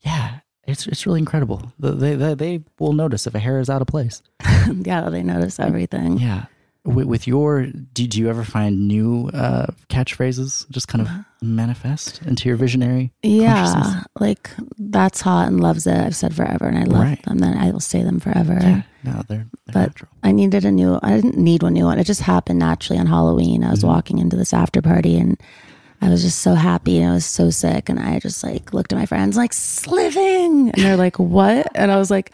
[0.00, 1.72] yeah, it's, it's really incredible.
[1.78, 4.22] They, they, they will notice if a hair is out of place.
[4.70, 6.18] yeah, they notice everything.
[6.18, 6.44] Yeah.
[6.88, 11.08] With, with your, do you ever find new uh, catchphrases just kind of
[11.42, 13.12] manifest into your visionary?
[13.22, 14.04] Yeah, consciousness?
[14.20, 15.96] like that's hot and loves it.
[15.96, 17.22] I've said forever, and I love Right.
[17.24, 17.38] them.
[17.38, 18.58] Then I will say them forever.
[18.60, 18.82] Yeah.
[19.04, 20.10] No, they're, they're But natural.
[20.22, 20.98] I needed a new.
[21.02, 21.98] I didn't need one new one.
[21.98, 23.62] It just happened naturally on Halloween.
[23.64, 23.88] I was Mm-hmm.
[23.88, 25.40] walking into this after party, and
[26.00, 28.92] I was just so happy, and I was so sick, and I just like looked
[28.92, 32.32] at my friends like sliving, and they're like, "What?" And I was like.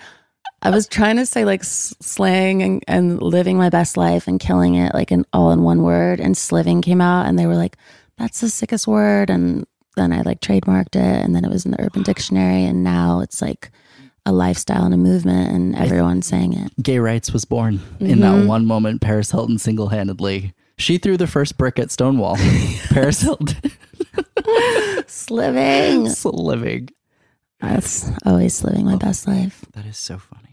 [0.65, 4.75] I was trying to say like slang and, and living my best life and killing
[4.75, 7.77] it like in all in one word and sliving came out and they were like
[8.17, 11.73] that's the sickest word and then I like trademarked it and then it was in
[11.73, 13.71] the urban dictionary and now it's like
[14.27, 16.73] a lifestyle and a movement and everyone's saying it.
[16.83, 18.47] Gay rights was born in that mm-hmm.
[18.47, 19.03] one moment.
[19.03, 20.55] Paris Hilton single handedly.
[20.79, 22.37] She threw the first brick at Stonewall.
[22.91, 23.71] Paris Hilton
[25.07, 26.09] Sliving.
[26.09, 26.89] Sliving.
[27.61, 28.99] That's always living my oh.
[28.99, 29.65] best life.
[29.73, 30.44] That is so funny.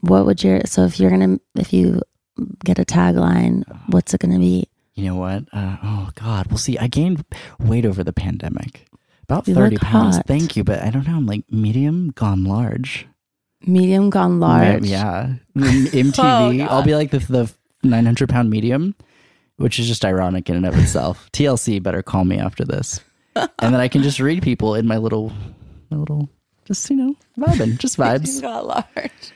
[0.00, 2.00] What would your so if you're gonna if you
[2.64, 4.68] get a tagline, what's it gonna be?
[4.94, 5.44] You know what?
[5.52, 6.48] Uh, oh God.
[6.48, 7.24] Well, see, I gained
[7.60, 8.86] weight over the pandemic,
[9.22, 10.16] about You thirty pounds.
[10.16, 10.26] hot.
[10.26, 11.16] Thank you, but I don't know.
[11.16, 13.06] I'm like medium gone large.
[13.66, 14.84] Medium gone large.
[14.84, 15.34] Yeah.
[15.56, 16.66] MTV.
[16.68, 18.94] Oh, I'll be like the, the 900 pound medium,
[19.56, 21.28] which is just ironic in and of itself.
[21.32, 23.00] TLC better call me after this.
[23.36, 25.32] and then I can just read people in my little,
[25.90, 26.28] my little,
[26.66, 28.40] just, you know, vibing, just vibes.
[28.40, 29.32] Got large.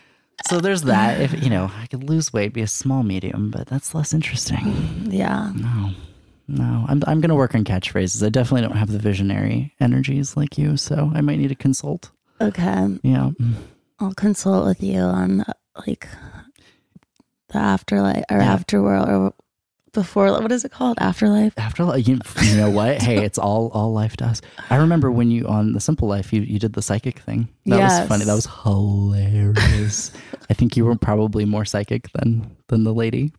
[0.48, 1.20] So there's that.
[1.20, 5.07] If, you know, I could lose weight, be a small medium, but that's less interesting.
[5.11, 5.52] Yeah.
[5.55, 5.90] No.
[6.48, 8.24] No, I'm I'm gonna work on catchphrases.
[8.24, 12.11] I definitely don't have the visionary energies like you, so I might need to consult.
[12.40, 12.98] Okay.
[13.02, 13.31] Yeah,
[14.00, 15.44] I'll consult with you on
[15.87, 16.09] like
[17.48, 18.57] the afterlife or Yeah.
[18.59, 19.35] afterworld or
[19.92, 20.98] before what is it called?
[21.00, 21.52] Afterlife?
[21.59, 25.46] afterlife you, you know what hey it's all all life does i remember when you
[25.46, 28.00] on the simple life you you did the psychic thing that Yes.
[28.00, 30.11] was funny that was hilarious
[30.50, 33.33] i think you were probably more psychic than than the lady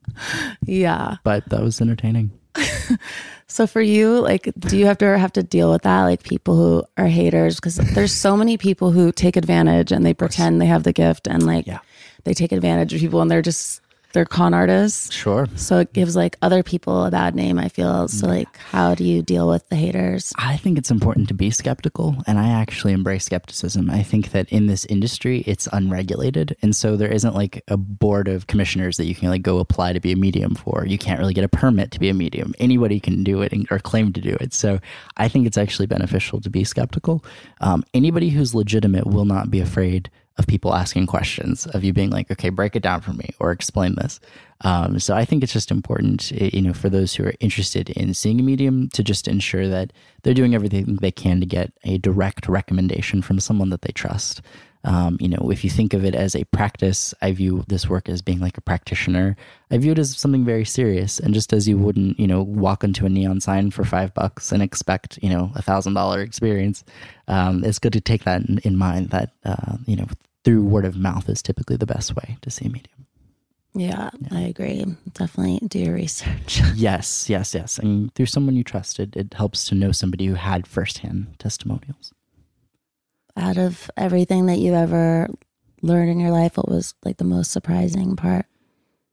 [0.65, 1.15] Yeah.
[1.23, 2.31] but that was entertaining
[3.47, 6.03] So for you, like, do you have to have to deal with that?
[6.03, 10.13] Like people who are haters, because there's so many people who take advantage and they
[10.15, 11.79] pretend they have the gift and like Yeah.
[12.23, 13.81] they take advantage of people and they're just
[14.13, 15.12] they're con artists.
[15.12, 17.60] sure So it gives like other people a bad name.
[17.60, 18.28] I feel so.
[18.28, 20.32] Like, how do you deal with the haters?
[20.38, 23.89] I think it's important to be skeptical, and I actually embrace skepticism.
[23.89, 28.28] I think that in this industry, it's unregulated, and so there isn't like a board
[28.28, 30.86] of commissioners that you can like go apply to be a medium for.
[30.86, 32.54] You can't really get a permit to be a medium.
[32.60, 34.54] Anybody can do it and, or claim to do it.
[34.54, 34.80] So
[35.17, 37.26] I think it's actually beneficial to be skeptical.
[37.62, 42.10] Um, anybody who's legitimate will not be afraid of people asking questions of you being
[42.10, 44.19] like, okay, break it down for me or explain this.
[44.62, 48.13] Um, so I think it's just important, you know, for those who are interested in
[48.13, 49.93] seeing a medium to just ensure that
[50.24, 54.41] they're doing everything they can to get a direct recommendation from someone that they trust.
[54.86, 58.10] Um, you know, if you think of it as a practice, I view this work
[58.10, 59.38] as being like a practitioner.
[59.72, 61.19] I view it as something very serious.
[61.19, 64.52] And just as you wouldn't, you know, walk into a neon sign for five bucks
[64.52, 66.84] and expect, you know, a thousand dollar experience,
[67.28, 70.08] um, it's good to take that in, in mind that, uh, you know,
[70.43, 73.08] through word of mouth is typically the best way to see a medium.
[73.76, 74.86] Yeah, I agree.
[75.13, 76.62] Definitely do your research.
[76.76, 77.80] yes, yes, yes.
[77.80, 82.13] And through someone you trusted, it helps to know somebody who had firsthand testimonials.
[83.36, 85.30] Out of everything that you ever
[85.82, 88.46] learned in your life, what was like the most surprising part?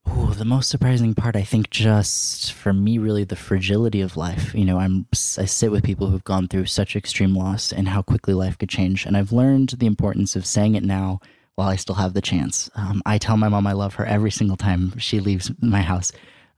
[0.07, 4.55] Oh, the most surprising part, I think, just for me, really the fragility of life.
[4.55, 8.03] You know, I'm I sit with people who've gone through such extreme loss and how
[8.03, 11.21] quickly life could change, and I've learned the importance of saying it now
[11.55, 12.71] while I still have the chance.
[12.75, 16.11] Um, I tell my mom I love her every single time she leaves my house.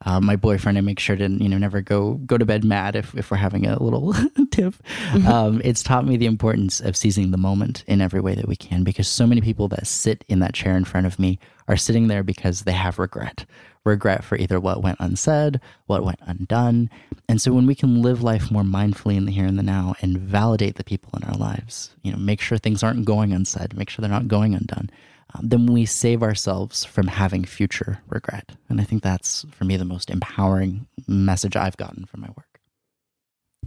[0.05, 2.97] Uh, my boyfriend, I make sure to you know never go go to bed mad
[2.97, 4.13] if, if we're having a little
[4.51, 4.75] tip.
[5.11, 5.27] Mm-hmm.
[5.27, 8.57] Um, it's taught me the importance of seizing the moment in every way that we
[8.57, 11.39] can because so many people that sit in that chair in front of me
[11.69, 13.45] are sitting there because they have regret,
[13.85, 16.91] regret for either what went unsaid, what went undone,
[17.29, 19.95] and so when we can live life more mindfully in the here and the now
[20.03, 23.77] and validate the people in our lives, you know, make sure things aren't going unsaid,
[23.77, 24.91] make sure they're not going undone
[25.35, 28.53] Um, then we save ourselves from having future regret.
[28.69, 32.61] And I think that's, for me, the most empowering message I've gotten from my work.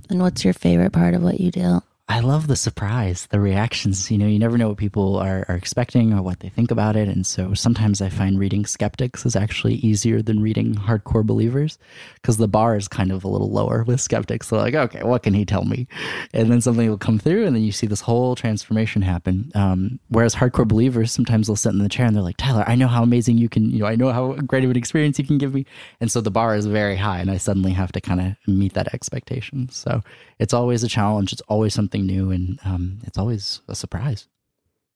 [0.10, 1.82] And what's your favorite part of what you do?
[2.08, 4.12] I love the surprise, the reactions.
[4.12, 6.96] You know, you never know what people are, are expecting or what they think about
[6.96, 7.08] it.
[7.08, 11.80] And so sometimes I find reading skeptics is actually easier than reading hardcore believers
[12.22, 14.50] because the bar is kind of a little lower with skeptics.
[14.50, 15.88] They're like, okay, what can he tell me?
[16.32, 19.52] And then something will come through and then you see this whole transformation happen.
[19.56, 22.76] Um, whereas hardcore believers, sometimes they'll sit in the chair and they're like, Tyler, I
[22.76, 25.26] know how amazing you can, you know, I know how great of an experience you
[25.26, 25.66] can give me.
[26.00, 28.74] And so the bar is very high and I suddenly have to kind of meet
[28.76, 29.70] that expectation.
[29.70, 30.04] So
[30.38, 31.34] it's always a challenge.
[31.34, 34.28] It's always something new, and um, it's always a surprise.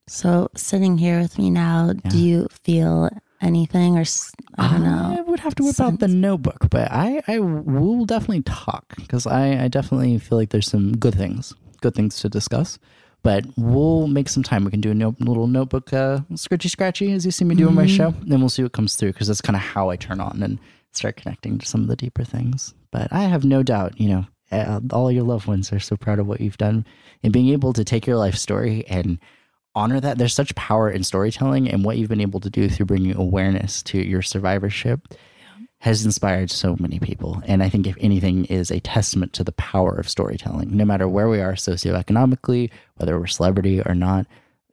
[0.08, 2.10] So, sitting here with me now, yeah.
[2.10, 3.10] do you feel
[3.42, 4.04] anything, or
[4.58, 5.16] I don't know?
[5.18, 5.94] I would have to whip sense.
[5.94, 10.50] out the notebook, but I, I will definitely talk because I, I definitely feel like
[10.50, 12.80] there's some good things, good things to discuss.
[13.22, 14.64] But we'll make some time.
[14.64, 17.64] We can do a no, little notebook, uh, scratchy scratchy, as you see me do
[17.64, 17.70] mm-hmm.
[17.70, 18.12] on my show.
[18.22, 20.58] Then we'll see what comes through because that's kind of how I turn on and
[20.94, 22.74] start connecting to some of the deeper things.
[22.92, 26.28] But I have no doubt, you know, all your loved ones are so proud of
[26.28, 26.86] what you've done.
[27.24, 29.20] And being able to take your life story and
[29.76, 32.88] honor that there's such power in storytelling and what you've been able to do through
[32.88, 35.66] bringing awareness to your survivorship yeah.
[35.80, 37.42] has inspired so many people.
[37.46, 40.76] And i think if anything is a testament to the power of storytelling.
[40.76, 44.26] No matter where we are socioeconomically whether we're celebrity or not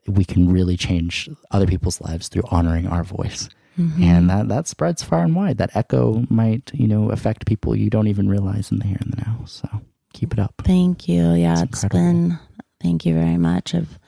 [0.07, 4.03] we can really change other people's lives through honoring our voice Mm-hmm.
[4.03, 5.57] And that, that spreads far and wide.
[5.57, 9.13] That echo might, you know, affect people you don't even realize in the here and
[9.13, 9.39] the now.
[9.45, 9.69] So
[10.13, 10.53] keep it up.
[10.63, 11.33] Thank you.
[11.33, 12.39] Yeah, it's, it's been,
[12.81, 13.75] thank you very much.
[13.75, 13.99] I've,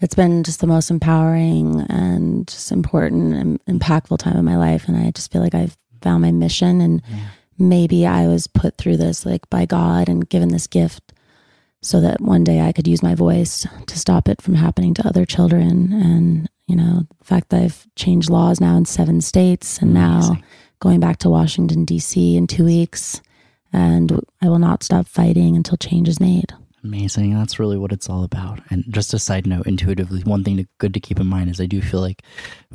[0.00, 4.86] it's been just the most empowering and just important and impactful time of my life.
[4.86, 7.28] And I just feel like I've found my mission and yeah.
[7.58, 11.12] maybe I was put through this like by God and given this gift
[11.82, 15.06] so that one day I could use my voice to stop it from happening to
[15.06, 15.92] other children.
[15.92, 20.34] And you know, the fact that I've changed laws now in seven states and Amazing.
[20.34, 20.40] now
[20.80, 22.36] going back to Washington, D.C.
[22.36, 23.20] in two weeks.
[23.72, 26.52] And I will not stop fighting until change is made.
[26.84, 27.34] Amazing.
[27.34, 28.60] That's really what it's all about.
[28.70, 31.60] And just a side note, intuitively, one thing to, good to keep in mind is
[31.60, 32.22] I do feel like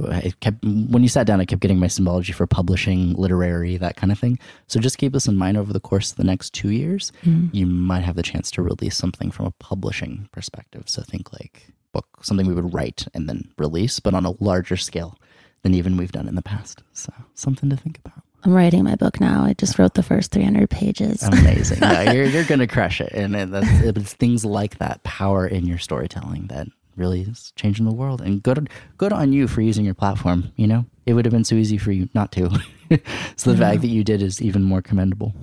[0.07, 3.95] I kept when you sat down, I kept getting my symbology for publishing, literary, that
[3.95, 4.37] kind of thing.
[4.67, 7.11] So just keep this in mind over the course of the next two years.
[7.23, 7.55] Mm-hmm.
[7.55, 10.83] You might have the chance to release something from a publishing perspective.
[10.87, 14.75] So think like book, something we would write and then release, but on a larger
[14.75, 15.17] scale
[15.61, 16.83] than even we've done in the past.
[16.91, 18.23] So something to think about.
[18.43, 19.45] I'm writing my book now.
[19.45, 21.23] I just wrote the first 300 pages.
[21.23, 21.79] Amazing.
[21.81, 23.13] yeah, you're you're going to crush it.
[23.13, 28.21] And it's things like that power in your storytelling that really is changing the world.
[28.21, 30.85] And good good on you for using your platform, you know?
[31.05, 32.49] It would have been so easy for you not to.
[33.37, 33.71] so the yeah.
[33.71, 35.33] fact that you did is even more commendable.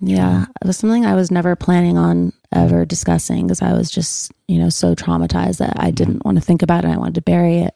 [0.00, 4.32] Yeah, it was something I was never planning on ever discussing because I was just,
[4.46, 6.88] you know, so traumatized that I didn't want to think about it.
[6.88, 7.74] I wanted to bury it.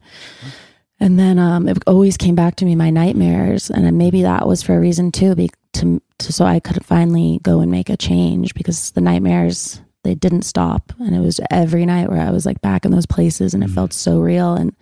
[1.00, 4.62] And then um, it always came back to me my nightmares, and maybe that was
[4.62, 7.96] for a reason too, be, to, to so I could finally go and make a
[7.96, 12.44] change because the nightmares they didn't stop, and it was every night where I was
[12.44, 13.76] like back in those places, and it mm-hmm.
[13.76, 14.54] felt so real.
[14.54, 14.74] And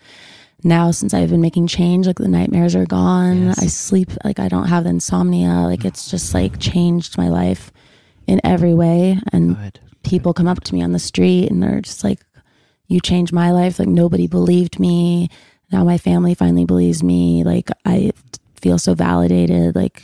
[0.65, 3.47] now since I've been making change, like the nightmares are gone.
[3.47, 3.63] Yes.
[3.63, 5.51] I sleep like I don't have the insomnia.
[5.51, 7.73] Like it's just like changed my life
[8.27, 9.19] in every way.
[9.33, 9.81] And Good.
[10.03, 12.21] people come up to me on the street and they're just like,
[12.89, 15.29] "You changed my life." Like nobody believed me.
[15.71, 17.45] Now my family finally believes me.
[17.45, 18.13] Like I
[18.61, 19.77] feel so validated.
[19.77, 20.03] Like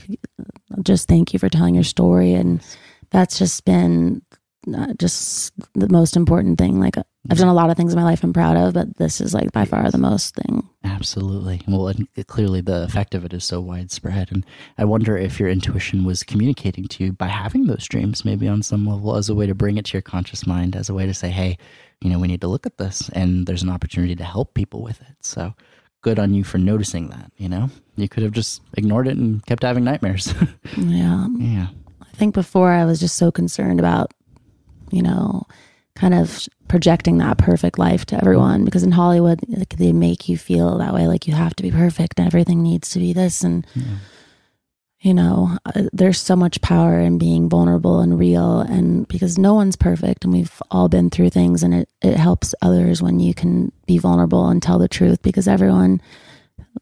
[0.83, 2.33] just thank you for telling your story.
[2.35, 2.63] And
[3.11, 4.23] that's just been
[4.73, 6.81] Uh, just the most important thing.
[6.81, 9.21] Like I've done a lot of things in my life I'm proud of, but this
[9.21, 10.69] is like by far the most thing.
[10.85, 11.63] Absolutely.
[11.67, 14.31] Well, and clearly the effect of it is so widespread.
[14.31, 14.45] And
[14.79, 18.63] I wonder if your intuition was communicating to you by having those dreams, maybe on
[18.63, 21.07] some level, as a way to bring it to your conscious mind, as a way
[21.07, 21.59] to say, hey,
[22.01, 24.83] you know, we need to look at this and there's an opportunity to help people
[24.83, 25.17] with it.
[25.21, 25.55] So
[26.03, 27.71] good on you for noticing that, you know?
[27.97, 30.33] You could have just ignored it and kept having nightmares.
[30.77, 31.29] Yeah.
[31.39, 31.69] yeah.
[32.03, 34.13] I think before I was just so concerned about,
[34.95, 35.47] you know,
[35.97, 38.65] kind of projecting that perfect life to everyone.
[38.65, 41.71] Because in Hollywood like, they make you feel that way like you have to be
[41.71, 43.43] perfect and everything needs to be this.
[43.43, 43.67] And
[45.01, 48.61] you know uh, there's so much power in being vulnerable and real.
[48.61, 52.55] And because no one's perfect and we've all been through things and it it helps
[52.63, 56.01] others when you can be vulnerable and tell the truth because everyone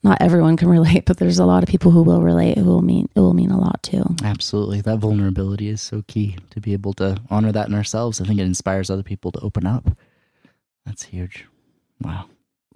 [0.03, 2.83] not everyone can relate but there's a lot of people who will relate who will
[2.83, 4.81] mean it will mean a lot too Absolutely.
[4.81, 8.21] That vulnerability is so key to be able to honor that in ourselves.
[8.21, 9.91] I think it inspires other people to open up.
[10.87, 11.47] That's huge.
[12.01, 12.27] Wow.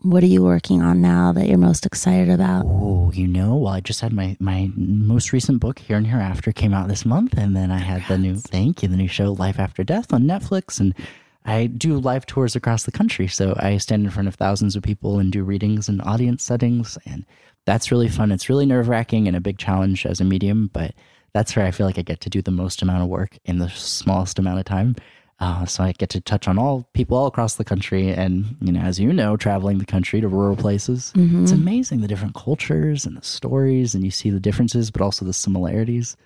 [0.02, 3.72] what are you working on now that you're most excited about Oh, you know, well,
[3.72, 7.34] I just had my my most recent book, Here and Hereafter, came out this month,
[7.36, 10.22] and then I had the new thank you, the new show Life After Death on
[10.24, 10.94] Netflix, and
[11.46, 13.28] I do live tours across the country.
[13.28, 16.98] So I stand in front of thousands of people and do readings in audience settings,
[17.06, 17.24] and
[17.64, 18.32] that's really fun.
[18.32, 20.92] It's really nerve wracking and a big challenge as a medium, but
[21.32, 23.58] that's where I feel like I get to do the most amount of work in
[23.58, 24.96] the smallest amount of time.
[25.38, 28.72] Uh, so I get to touch on all people all across the country, and you
[28.72, 33.04] know, as you know, traveling the country to rural places, it's amazing the different cultures
[33.04, 36.16] and the stories, and you see the differences, but also the similarities.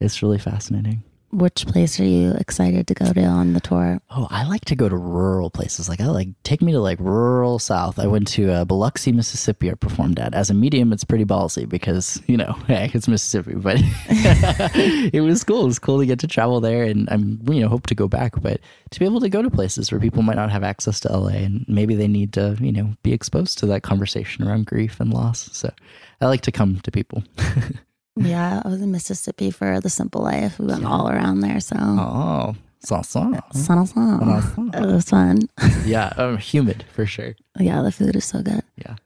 [0.00, 1.02] It's really fascinating.
[1.32, 4.76] Which place are you excited to go to on the tour Oh, I like to
[4.76, 5.88] go to rural places.
[5.88, 7.98] Like I like take me to like rural South.
[7.98, 9.70] I went to uh, Biloxi, Mississippi.
[9.70, 10.92] I performed at as a medium.
[10.92, 15.62] It's pretty ballsy because you know hey, it's Mississippi, but it was cool.
[15.62, 18.06] It was cool to get to travel there, and I'm you know hope to go
[18.06, 18.40] back.
[18.40, 18.60] But
[18.90, 21.28] to be able to go to places where people might not have access to LA,
[21.28, 25.12] and maybe they need to you know be exposed to that conversation around grief and
[25.12, 25.48] loss.
[25.52, 25.72] So
[26.20, 27.24] I like to come to people.
[28.16, 30.58] Yeah, I was in Mississippi for the simple life.
[30.58, 32.54] We went all around there, so oh,
[32.84, 33.54] salsa.
[33.54, 35.48] Son- it was fun.
[35.86, 37.34] Yeah, um, humid for sure.
[37.58, 38.62] Yeah, the food is so good.
[38.76, 38.96] Yeah,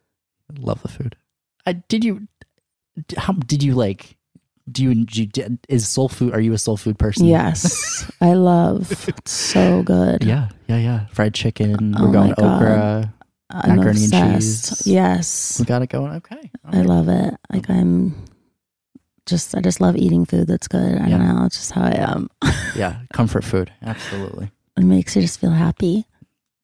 [0.51, 1.17] I love the food.
[1.65, 2.27] I did you?
[3.17, 4.17] How did you like?
[4.71, 6.35] Do you, do you is soul food?
[6.35, 7.27] Are you a soul food person?
[7.27, 8.91] Yes, I love.
[9.09, 10.25] It's so good.
[10.25, 11.07] Yeah, yeah, yeah.
[11.13, 11.95] Fried chicken.
[11.97, 13.15] Oh We're going okra.
[13.49, 14.85] I'm Macaroni and obsessed.
[14.85, 14.87] cheese.
[14.93, 16.15] Yes, We got it going.
[16.15, 16.51] Okay.
[16.65, 17.35] I love it.
[17.53, 18.17] Like I'm
[19.27, 20.99] just, I just love eating food that's good.
[20.99, 21.19] I Yeah.
[21.19, 21.45] don't know.
[21.45, 22.31] It's just how I am.
[22.77, 23.73] Yeah, comfort food.
[23.83, 24.51] Absolutely.
[24.77, 26.07] it makes you just feel happy.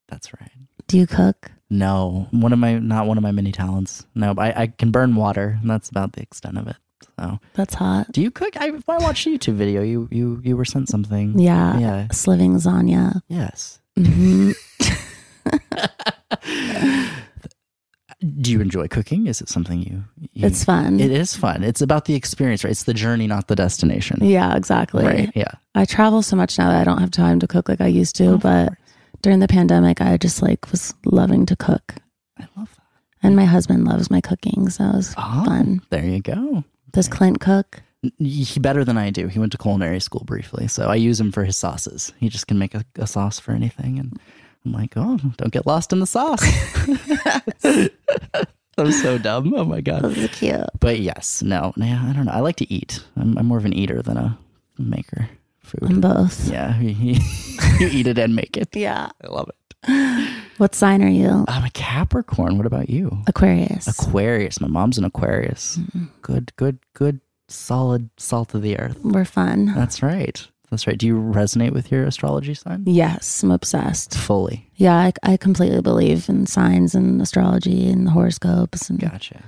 [0.07, 0.51] That's right.
[0.87, 1.51] Do you cook?
[1.69, 4.05] No, one of my not one of my many talents.
[4.13, 6.75] No, I, I can burn water, and that's about the extent of it.
[7.19, 8.11] So, That's hot.
[8.11, 8.55] do you cook?
[8.57, 9.81] I, I watched a YouTube video.
[9.81, 11.37] You you you were sent something.
[11.39, 11.79] Yeah.
[11.79, 12.07] Yeah.
[12.11, 13.21] Sliving lasagna.
[13.27, 13.79] Yes.
[13.97, 14.51] hmm
[18.41, 19.27] Do you enjoy cooking?
[19.27, 20.03] Is it something you?
[20.33, 20.99] you It's fun.
[20.99, 21.63] It is fun.
[21.63, 22.71] It's about the experience, right?
[22.71, 24.19] It's the journey, not the destination.
[24.23, 25.03] Yeah, exactly.
[25.05, 25.31] Right.
[25.35, 25.51] Yeah.
[25.75, 28.15] I travel so much now that I don't have time to cook like I used
[28.17, 28.33] to.
[28.35, 28.73] Of but
[29.21, 31.95] during the pandemic, I just like was loving to cook.
[32.39, 32.83] I love that.
[33.27, 35.81] And my husband loves my cooking, so it was Oh, fun.
[35.89, 36.63] there you go.
[36.91, 37.81] Does Clint cook?
[38.19, 39.27] He better than I do.
[39.27, 42.11] He went to culinary school briefly, so I use him for his sauces.
[42.19, 44.19] He just can make a, a sauce for anything, and
[44.65, 46.41] I'm like, oh, don't get lost in the sauce.
[48.77, 49.53] I'm so dumb.
[49.53, 50.03] Oh my god.
[50.03, 50.65] This is cute.
[50.79, 52.31] But yes, no, yeah, I don't know.
[52.31, 53.03] I like to eat.
[53.15, 54.37] I'm, I'm more of an eater than a
[54.77, 55.29] maker.
[55.59, 55.91] Food.
[55.91, 56.49] I'm both.
[56.49, 57.19] Yeah, you,
[57.79, 58.75] you eat it and make it.
[58.75, 59.09] Yeah.
[59.23, 59.55] I love it.
[60.57, 61.45] What sign are you?
[61.47, 62.57] I'm a Capricorn.
[62.57, 63.17] What about you?
[63.27, 63.87] Aquarius.
[63.87, 64.61] Aquarius.
[64.61, 65.79] My mom's an Aquarius.
[66.21, 68.97] Good, good, good, solid salt of the earth.
[69.03, 69.73] We're fun.
[69.73, 70.47] That's right.
[70.73, 70.97] That's right.
[70.97, 72.83] Do you resonate with your astrology sign?
[72.87, 74.17] Yes, I'm obsessed.
[74.17, 74.69] Fully.
[74.75, 78.89] Yeah, I, I completely believe in signs and astrology and horoscopes.
[78.89, 79.43] And Gotcha.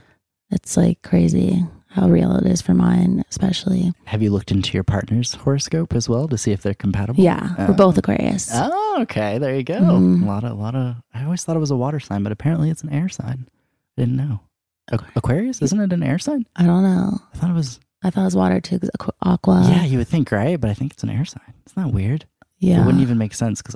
[0.52, 3.92] it's like crazy how real it is for mine, especially.
[4.04, 7.24] Have you looked into your partner's horoscope as well to see if they're compatible?
[7.24, 8.50] Yeah, Uh, we're both Aquarius.
[8.54, 9.38] Oh, okay.
[9.40, 9.76] There you go.
[9.80, 10.22] Mhm.
[10.24, 10.98] A lot of, a lot of.
[11.14, 13.48] I always thought it was a water sign, but apparently it's an air sign.
[13.98, 14.42] I didn't know.
[15.16, 16.46] Aquarius, isn't it an air sign?
[16.56, 17.20] I don't know.
[17.34, 17.80] I thought it was.
[18.06, 19.66] I thought it was water too, 'cause aqu- aqua.
[19.70, 20.60] yeah, you would think, right?
[20.60, 21.54] But I think it's an air sign.
[21.66, 22.26] It's not weird.
[22.60, 23.76] yeah, It wouldn't even make sense because,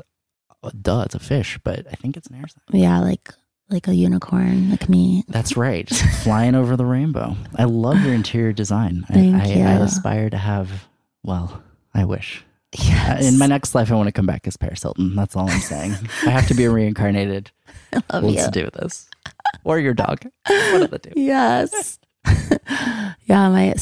[0.81, 1.59] duh, it's a fish.
[1.63, 2.79] But I think it's an air sign.
[2.81, 3.33] yeah, like
[3.71, 5.23] like a unicorn, like me.
[5.27, 5.87] That's right.
[6.23, 7.35] Flying over the rainbow.
[7.55, 9.05] I love your interior design.
[9.07, 9.63] Thank I, I, you.
[9.63, 10.87] I aspire to have,
[11.23, 11.61] well,
[11.93, 12.39] I wish.
[12.39, 12.45] Uh,
[12.83, 13.25] Yes.
[13.25, 15.15] In my next life, I want to come back as Paris Hilton.
[15.15, 15.93] That's all I'm saying.
[16.25, 17.49] I have to be reincarnated.
[18.11, 18.63] love Let's you.
[18.63, 19.07] do this.
[19.63, 20.23] Or your dog.
[20.47, 21.13] One of the two.
[21.15, 21.97] Yes.
[23.29, 23.75] Yeah, my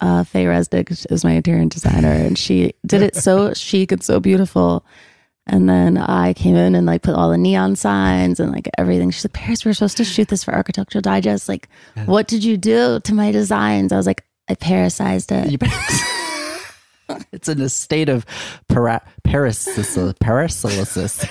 [0.00, 4.20] uh, Faye Resnick is my interior designer, and she did it so chic and so
[4.20, 4.86] beautiful.
[5.46, 9.10] And then I came in and like put all the neon signs and like everything.
[9.10, 11.46] She's like, Paris, we were supposed to shoot this for Architectural Digest.
[11.46, 11.68] Like,
[12.06, 13.92] what did you do to my designs?
[13.92, 15.62] I was like, I parasized it.
[17.32, 18.24] It's in a state of
[18.68, 19.96] para- paralysis.
[20.20, 21.24] Paralysis.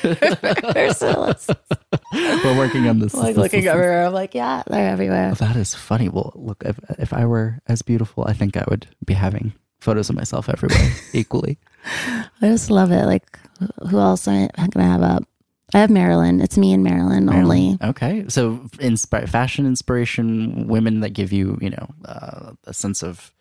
[2.14, 3.14] We're working on this.
[3.14, 4.06] like looking everywhere.
[4.08, 5.34] I'm like, yeah, they're everywhere.
[5.36, 6.10] That is funny.
[6.10, 10.10] Well, look, if, if I were as beautiful, I think I would be having photos
[10.10, 11.58] of myself everywhere equally.
[11.86, 13.06] I just love it.
[13.06, 13.40] Like,
[13.90, 15.24] who else am I gonna have up?
[15.74, 16.42] I have Marilyn.
[16.42, 17.78] It's me and Marilyn only.
[17.82, 23.32] Okay, so inspi- fashion inspiration, women that give you, you know, uh, a sense of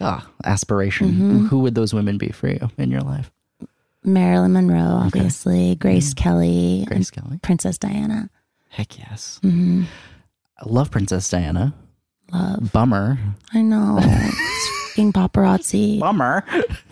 [0.00, 1.08] like ah aspiration.
[1.10, 1.46] Mm-hmm.
[1.46, 3.30] Who would those women be for you in your life?
[4.04, 5.76] Marilyn Monroe, obviously.
[5.76, 6.82] Grace Kelly.
[6.82, 6.92] Mm-hmm.
[6.94, 7.38] Grace Kelly.
[7.42, 8.30] Princess Diana.
[8.68, 9.38] Heck yes.
[9.42, 9.84] hmm
[10.58, 11.74] I love Princess Diana.
[12.32, 12.72] Love.
[12.72, 13.18] Bummer.
[13.52, 13.98] I know.
[14.00, 15.98] it's fucking paparazzi.
[16.00, 16.44] Bummer.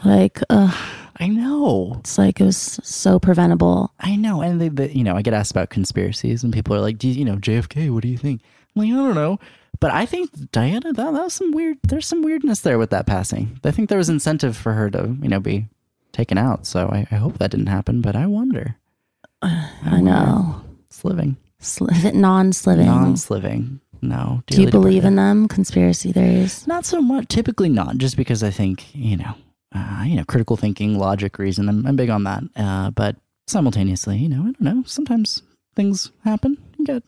[0.05, 0.75] Like, ugh,
[1.19, 1.97] I know.
[2.01, 3.93] it's like it was so preventable.
[4.01, 4.41] I know.
[4.43, 7.09] And they, they, you know, I get asked about conspiracies, and people are like, "Do
[7.09, 7.93] you, you know JFK?
[7.93, 8.43] What do you think?"
[8.75, 9.39] I'm like, I don't know.
[9.83, 11.77] But I think Diana, that, that was some weird.
[11.83, 13.59] There's some weirdness there with that passing.
[13.65, 15.67] I think there was incentive for her to, you know, be
[16.13, 16.67] taken out.
[16.67, 18.01] So I, I hope that didn't happen.
[18.01, 18.77] But I wonder.
[19.43, 20.63] I know.
[20.89, 22.87] Sliving, Sliv- non-sliving.
[22.87, 23.81] non-sliving.
[24.01, 24.45] No.
[24.47, 25.49] Do you believe in them?
[25.49, 26.65] Conspiracy theories?
[26.69, 27.27] Not so much.
[27.27, 29.35] Typically not, just because I think you know,
[29.75, 31.69] uh, you know, critical thinking, logic, reason.
[31.69, 32.45] I'm, I'm big on that.
[32.55, 33.17] Uh, but
[33.49, 34.83] simultaneously, you know, I don't know.
[34.87, 35.43] Sometimes
[35.75, 36.57] things happen.
[36.79, 37.03] You get,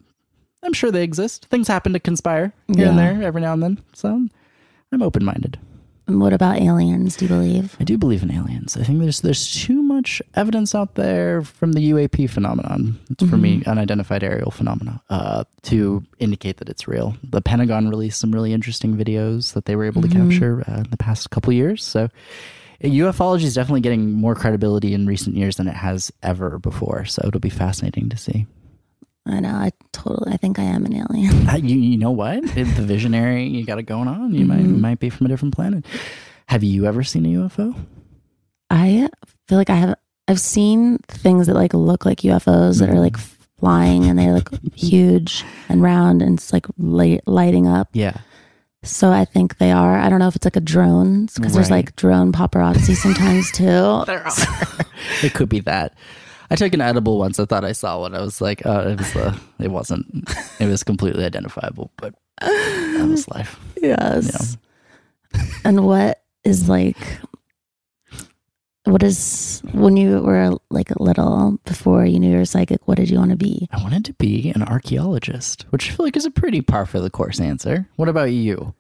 [0.64, 1.46] I'm sure they exist.
[1.46, 3.78] Things happen to conspire here and there every now and then.
[3.92, 4.28] So
[4.92, 5.58] I'm open minded.
[6.06, 7.16] And what about aliens?
[7.16, 7.76] Do you believe?
[7.80, 8.76] I do believe in aliens.
[8.76, 13.00] I think there's there's too much evidence out there from the UAP phenomenon.
[13.10, 17.16] It's for me unidentified aerial phenomena uh, to indicate that it's real.
[17.22, 20.90] The Pentagon released some really interesting videos that they were able to capture uh, in
[20.90, 21.82] the past couple years.
[21.82, 22.08] So
[22.82, 27.06] ufology is definitely getting more credibility in recent years than it has ever before.
[27.06, 28.46] So it'll be fascinating to see.
[29.26, 29.50] I know.
[29.54, 30.32] I totally.
[30.32, 31.48] I think I am an alien.
[31.48, 32.42] Uh, you you know what?
[32.54, 34.34] the visionary you got it going on.
[34.34, 35.84] You might you might be from a different planet.
[36.46, 37.74] Have you ever seen a UFO?
[38.70, 39.08] I
[39.48, 39.94] feel like I have.
[40.28, 43.16] I've seen things that like look like UFOs that are like
[43.58, 47.88] flying and they look huge and round and it's like light, lighting up.
[47.92, 48.18] Yeah.
[48.82, 49.98] So I think they are.
[49.98, 54.04] I don't know if it's like a drone because there's like drone paparazzi sometimes too.
[54.06, 54.86] there are.
[55.22, 55.94] it could be that.
[56.50, 57.40] I took an edible once.
[57.40, 58.14] I thought I saw one.
[58.14, 60.06] I was like, uh, it was uh, it wasn't.
[60.60, 63.58] It was completely identifiable, but that was life.
[63.80, 64.56] Yes.
[65.64, 66.96] And what is like?
[68.84, 72.86] What is when you were like a little before you knew you were psychic?
[72.86, 73.66] What did you want to be?
[73.72, 77.00] I wanted to be an archaeologist, which I feel like is a pretty par for
[77.00, 77.88] the course answer.
[77.96, 78.74] What about you?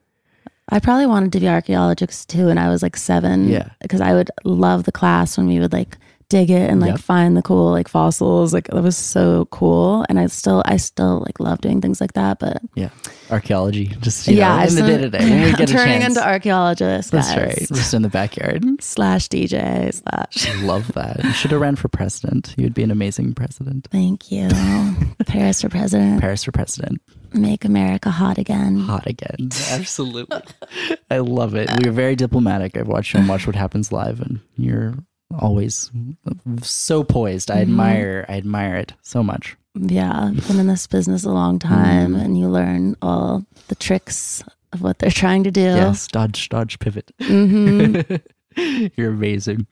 [0.68, 3.48] I probably wanted to be archaeologist too, and I was like seven.
[3.48, 3.70] Yeah.
[3.80, 5.96] because I would love the class when we would like
[6.34, 7.00] dig it and like Yep.
[7.00, 8.52] find the cool like fossils.
[8.52, 12.14] Like that was so cool, and I still I still like love doing things like
[12.14, 12.40] that.
[12.40, 12.90] But Yeah,
[13.30, 13.86] archaeology.
[14.00, 16.16] Just you yeah, know, I in the day to day we get turning chance.
[16.16, 17.10] into archaeologists.
[17.12, 17.38] That's guys.
[17.38, 17.68] right.
[17.68, 18.64] Just in the backyard.
[18.82, 20.62] Slash DJ slash.
[20.62, 21.22] Love that.
[21.22, 22.54] You should have ran for president.
[22.58, 23.86] You'd be an amazing president.
[23.92, 24.48] Thank you,
[25.26, 26.20] Paris for president.
[26.20, 27.00] Paris for president.
[27.32, 28.78] Make America hot again.
[28.78, 29.50] hot again.
[29.70, 30.40] Absolutely.
[31.10, 31.68] I love it.
[31.82, 32.76] We are very diplomatic.
[32.76, 34.94] I've watched you on Watch What Happens Live, and you're
[35.40, 35.90] always
[36.62, 37.50] so poised.
[37.50, 39.56] I admire I admire it so much.
[39.74, 42.24] Yeah, been in this business a long time, Mm.
[42.24, 45.60] and you learn all the tricks of what they're trying to do.
[45.62, 47.10] Yes, dodge, dodge, pivot.
[47.20, 48.00] hmm
[48.96, 49.66] you're amazing.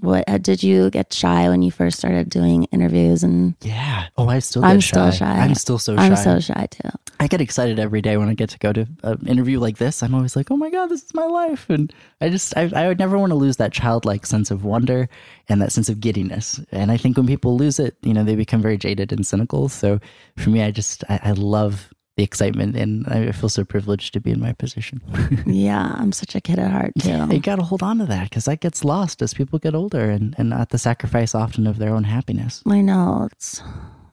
[0.00, 3.22] What uh, did you get shy when you first started doing interviews?
[3.22, 4.08] And Yeah.
[4.16, 4.88] Oh, I still get I'm shy.
[4.88, 5.40] still shy.
[5.40, 6.02] I'm still so shy.
[6.02, 6.88] I'm so shy too.
[7.20, 10.02] I get excited every day when I get to go to an interview like this.
[10.02, 11.68] I'm always like, oh my God, this is my life.
[11.68, 15.08] And I just, I, I would never want to lose that childlike sense of wonder
[15.48, 16.58] and that sense of giddiness.
[16.72, 19.68] And I think when people lose it, you know, they become very jaded and cynical.
[19.68, 20.00] So
[20.36, 24.20] for me, I just, I, I love the excitement and I feel so privileged to
[24.20, 25.00] be in my position.
[25.46, 27.26] Yeah, I'm such a kid at heart too.
[27.30, 30.10] you got to hold on to that because that gets lost as people get older
[30.10, 32.62] and, and at the sacrifice often of their own happiness.
[32.66, 33.62] I know it's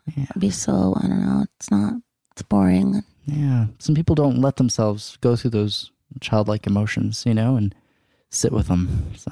[0.07, 1.45] it'd be so I don't know.
[1.57, 1.93] It's not.
[2.31, 3.03] It's boring.
[3.25, 3.67] Yeah.
[3.79, 5.91] Some people don't let themselves go through those
[6.21, 7.75] childlike emotions, you know, and
[8.29, 9.11] sit with them.
[9.15, 9.31] So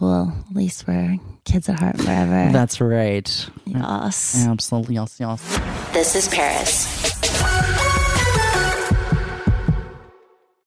[0.00, 2.50] Well, at least we're kids at heart forever.
[2.52, 3.48] that's right.
[3.66, 4.46] yes.
[4.46, 4.94] Absolutely.
[4.94, 5.60] Yes, yes.
[5.92, 7.59] This is Paris.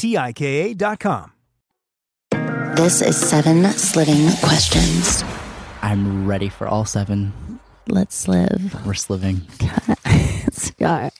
[0.00, 1.30] T-I-K-A dot com.
[2.74, 5.22] This is seven sliving questions.
[5.82, 7.60] I'm ready for all seven.
[7.86, 8.86] Let's live.
[8.86, 9.42] We're sliving.
[10.52, 11.12] Scott.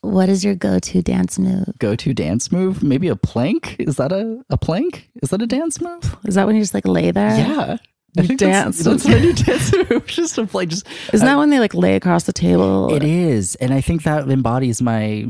[0.00, 1.78] What is your go-to dance move?
[1.78, 2.82] Go to dance move?
[2.82, 3.76] Maybe a plank?
[3.78, 5.08] Is that a, a plank?
[5.22, 6.16] Is that a dance move?
[6.24, 7.38] Is that when you just like lay there?
[7.38, 7.76] Yeah.
[8.18, 8.82] I You dance.
[8.82, 10.06] That's, that's I do dance move.
[10.06, 10.66] Just a play.
[10.66, 12.94] Just Isn't that when they like lay across the table?
[12.94, 15.26] It is, and I think that embodies my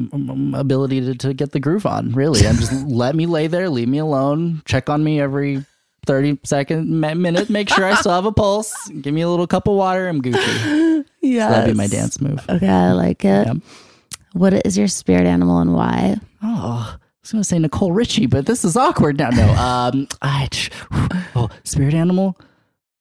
[0.54, 2.12] ability to, to get the groove on.
[2.12, 5.64] Really, and just let me lay there, leave me alone, check on me every
[6.06, 9.68] thirty second minute, make sure I still have a pulse, give me a little cup
[9.68, 11.04] of water, I'm Gucci.
[11.20, 11.50] Yeah.
[11.50, 12.40] That'd be my dance move.
[12.48, 13.46] Okay, I like it.
[13.46, 13.56] Yep.
[14.34, 16.16] What is your spirit animal and why?
[16.42, 19.30] Oh, I was gonna say Nicole Richie, but this is awkward now.
[19.30, 20.48] No, um, I,
[21.34, 22.38] oh, spirit animal.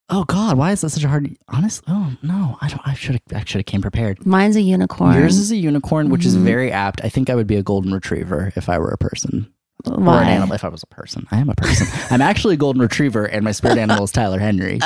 [0.09, 1.35] Oh God, why is that such a hard?
[1.49, 2.81] Honest, oh no, I don't.
[2.85, 3.41] I should have.
[3.41, 4.25] I should have came prepared.
[4.25, 5.13] Mine's a unicorn.
[5.15, 6.43] Yours is a unicorn, which is Mhm.
[6.43, 7.01] very apt.
[7.03, 9.47] I think I would be a golden retriever if I were a person.
[9.85, 11.27] Or an animal if I was a person.
[11.31, 11.87] I am a person.
[12.09, 14.79] I'm actually a golden retriever, and my spirit animal is Tyler Henry.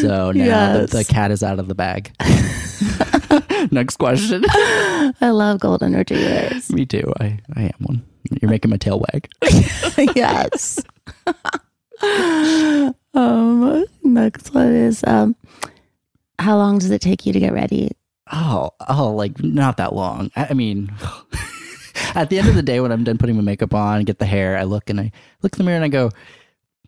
[0.00, 0.90] So now Yes.
[0.90, 2.12] the, the cat is out of the bag.
[3.72, 4.44] Next question.
[4.48, 6.72] I love golden retrievers.
[6.72, 7.12] Me too.
[7.20, 8.04] I, I am one.
[8.40, 9.28] You're making my tail wag.
[10.16, 10.80] yes.
[13.14, 15.36] Um, next one is um,
[16.38, 17.92] how long does it take you to get ready?
[18.32, 20.30] Oh, oh, like not that long.
[20.36, 20.92] I, I mean,
[22.14, 24.26] at the end of the day, when I'm done putting my makeup on, get the
[24.26, 26.10] hair, I look and I look in the mirror and I go,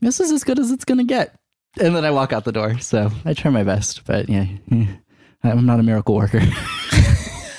[0.01, 1.39] "This is as good as it's gonna get."
[1.81, 2.79] And then I walk out the door.
[2.79, 4.87] So I try my best, but yeah, yeah,
[5.43, 6.41] I'm not a miracle worker.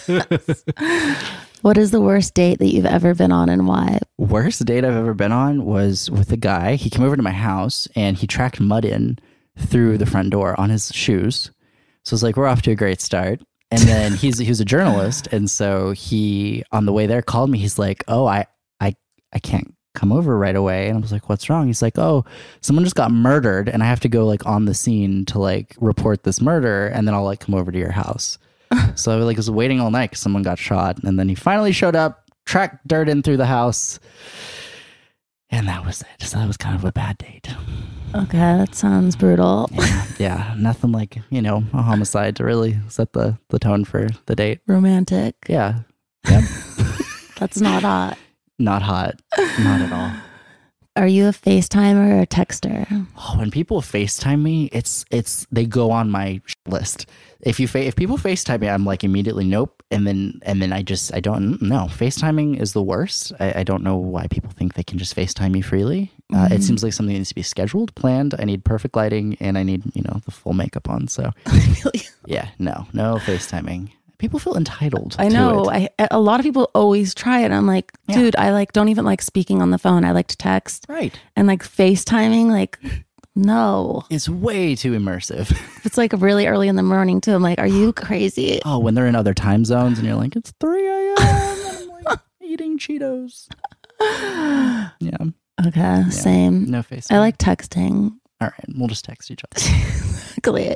[1.66, 3.98] What is the worst date that you've ever been on and why?
[4.30, 6.76] Worst date I've ever been on was with a guy.
[6.76, 9.20] He came over to my house and he tracked mud in
[9.56, 11.52] through the front door on his shoes.
[12.04, 13.42] So it's like we're off to a great start.
[13.70, 17.52] And then he's he was a journalist, and so he on the way there called
[17.52, 17.60] me.
[17.60, 18.46] He's like, "Oh, I
[18.80, 18.96] I
[19.32, 22.26] I can't come over right away." And I was like, "What's wrong?" He's like, "Oh,
[22.62, 25.76] someone just got murdered, and I have to go like on the scene to like
[25.80, 28.40] report this murder, and then I'll like come over to your house."
[28.96, 31.72] so I like was waiting all night because someone got shot, and then he finally
[31.72, 34.00] showed up, tracked dirt in through the house,
[35.50, 36.24] and that was it.
[36.26, 37.48] So that was kind of a bad date.
[38.14, 39.70] Okay, that sounds brutal.
[39.74, 44.08] Yeah, yeah, nothing like you know a homicide to really set the the tone for
[44.26, 44.60] the date.
[44.68, 45.36] Romantic.
[45.50, 45.80] Yeah,
[46.30, 46.44] yep.
[47.38, 48.18] That's not hot.
[48.60, 49.22] not hot,
[49.60, 50.12] not at all.
[50.98, 52.88] Are you a FaceTimer or a texter?
[53.18, 57.08] Oh, when people FaceTime me, it's it's they go on my list.
[57.46, 60.74] If you fa- if people FaceTime me, I'm like immediately nope, and then and then
[60.74, 61.86] I just I don't know.
[61.90, 63.32] FaceTiming is the worst.
[63.40, 66.12] I, I don't know why people think they can just FaceTime me freely.
[66.34, 68.34] Uh, it seems like something that needs to be scheduled, planned.
[68.40, 71.08] I need perfect lighting, and I need you know the full makeup on.
[71.08, 71.32] So
[72.26, 73.92] yeah, no, no FaceTiming.
[74.18, 75.16] People feel entitled.
[75.20, 75.70] I to know.
[75.70, 75.92] it.
[76.00, 77.52] I a lot of people always try it.
[77.52, 78.16] I'm like, Yeah.
[78.16, 80.04] dude, I like don't even like speaking on the phone.
[80.06, 81.14] I like to text right.
[81.36, 82.48] and like FaceTiming.
[82.48, 82.80] Like,
[83.36, 84.04] no.
[84.10, 85.56] It's way too immersive.
[85.86, 88.60] It's like really early in the morning too, I'm like, are you crazy?
[88.66, 91.16] Oh, when they're in other time zones and you're like, it's 3 a.m.
[91.20, 93.48] I'm like eating Cheetos.
[95.00, 95.18] Yeah.
[95.68, 96.66] Okay, same.
[96.70, 97.12] No face.
[97.12, 98.12] I like texting.
[98.42, 98.66] All right.
[98.76, 99.62] We'll just text each other.
[100.38, 100.76] Exactly.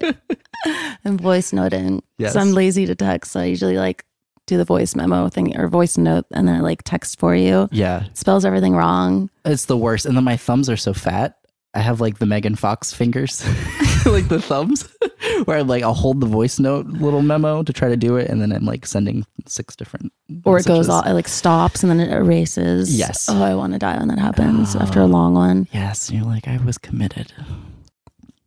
[1.04, 2.02] and voice noting.
[2.18, 2.34] Yes.
[2.34, 3.32] So I'm lazy to text.
[3.34, 4.04] So I usually like
[4.48, 7.68] do the voice memo thing or voice note and then I like text for you.
[7.72, 8.06] Yeah.
[8.14, 9.30] Spells everything wrong.
[9.46, 10.06] It's the worst.
[10.06, 11.38] And then my thumbs are so fat.
[11.74, 13.46] I have like the Megan Fox fingers,
[14.06, 14.90] like the thumbs,
[15.46, 18.30] where I'm like, I'll hold the voice note little memo to try to do it.
[18.30, 20.12] And then I'm like sending six different.
[20.46, 22.98] Or it goes all it like stops and then it erases.
[22.98, 23.30] Yes.
[23.30, 25.08] Oh, I want to die when that happens after a oh.
[25.08, 25.68] long one.
[25.72, 26.10] Yes.
[26.10, 27.32] And you're like, I was committed.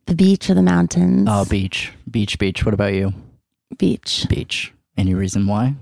[0.05, 1.27] The beach or the mountains?
[1.31, 2.65] Oh, beach, beach, beach.
[2.65, 3.13] What about you?
[3.77, 4.25] beach.
[4.29, 4.73] Beach.
[4.97, 5.75] Any reason why?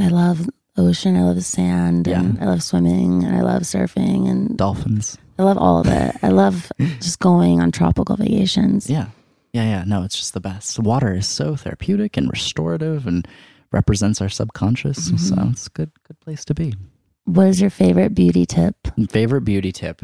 [0.00, 1.16] I love ocean.
[1.16, 2.08] I love sand.
[2.08, 3.24] And I love swimming.
[3.24, 4.28] And I love surfing.
[4.28, 5.18] And Dolphins.
[5.38, 6.16] I love all of it.
[6.22, 8.88] I love just going on tropical vacations.
[8.88, 9.08] Yeah.
[9.52, 9.84] Yeah, yeah.
[9.86, 10.78] No, it's just the best.
[10.78, 13.26] Water is so therapeutic and restorative and
[13.72, 15.06] represents our subconscious.
[15.28, 16.74] So it's a good good place to be.
[17.24, 18.76] What is your favorite beauty tip?
[19.10, 20.02] Favorite beauty tip.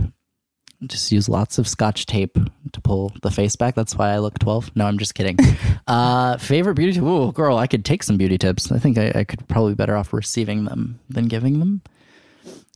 [0.84, 2.36] Just use lots of scotch tape
[2.72, 3.76] to pull the face back.
[3.76, 4.74] That's why I look 12.
[4.74, 5.38] No, I'm just kidding.
[5.86, 7.04] uh, favorite beauty tip.
[7.04, 8.72] Oh, girl, I could take some beauty tips.
[8.72, 11.82] I think I, I could probably be better off receiving them than giving them.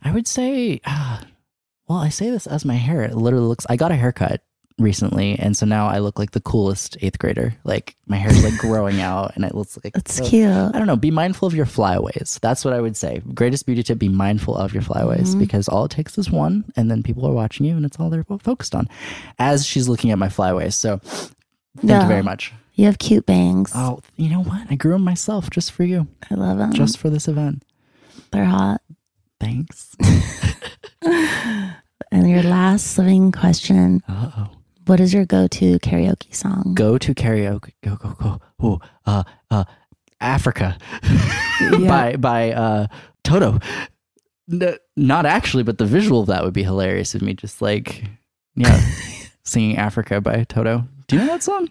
[0.05, 1.25] I would say, ah,
[1.89, 3.03] well, I say this as my hair.
[3.03, 4.43] It literally looks, I got a haircut
[4.79, 5.39] recently.
[5.39, 7.55] And so now I look like the coolest eighth grader.
[7.65, 10.51] Like my hair's like growing out and it looks like That's so- cute.
[10.51, 10.97] I don't know.
[10.97, 12.39] Be mindful of your flyaways.
[12.43, 13.23] That's what I would say.
[13.35, 15.39] Greatest beauty tip: be mindful of your flyaways Mm-hmm.
[15.39, 18.11] because all it takes is one, and then people are watching you, and it's all
[18.11, 18.87] they're focused on.
[19.39, 22.53] As she's looking at my flyaways, so thank you very much.
[22.75, 23.73] You have cute bangs.
[23.75, 24.67] Oh, you know what?
[24.71, 26.75] I grew them myself just for you, I love them.
[26.75, 27.63] just for this event.
[28.31, 28.83] They're hot.
[29.41, 29.97] Thanks.
[32.13, 34.49] And your last living question Uh oh.
[34.87, 36.73] What is your go to karaoke song?
[36.75, 37.73] Go to karaoke.
[37.83, 38.41] Go go go.
[38.65, 39.65] Ooh, uh uh,
[40.21, 40.79] Africa
[41.89, 42.87] by by uh
[43.25, 43.59] Toto.
[44.51, 48.05] N- not actually, but the visual of that would be hilarious of me just like
[48.55, 48.81] yeah
[49.45, 50.85] singing Africa by Toto.
[51.09, 51.69] Do you know that song?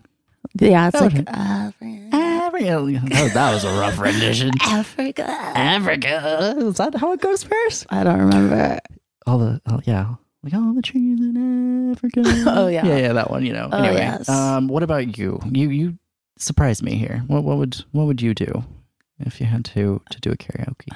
[0.58, 1.18] Yeah, it's Okay.
[1.18, 2.10] like Africa.
[2.14, 3.00] Africa.
[3.10, 4.52] That, that was a rough rendition.
[4.62, 5.26] Africa.
[5.28, 6.56] Africa.
[6.58, 7.86] Is that how it goes, Paris?
[7.90, 8.80] I don't remember.
[9.28, 12.22] All the oh, yeah, like all the trees in Africa.
[12.48, 12.86] Oh, yeah.
[12.86, 13.46] yeah, yeah, that one.
[13.46, 13.70] You know.
[13.72, 14.30] Oh, anyway, yes.
[14.30, 15.40] um, what about you?
[15.52, 15.98] You you
[16.38, 17.24] surprise me here.
[17.28, 18.64] What what would what would you do
[19.20, 20.96] if you had to to do a karaoke?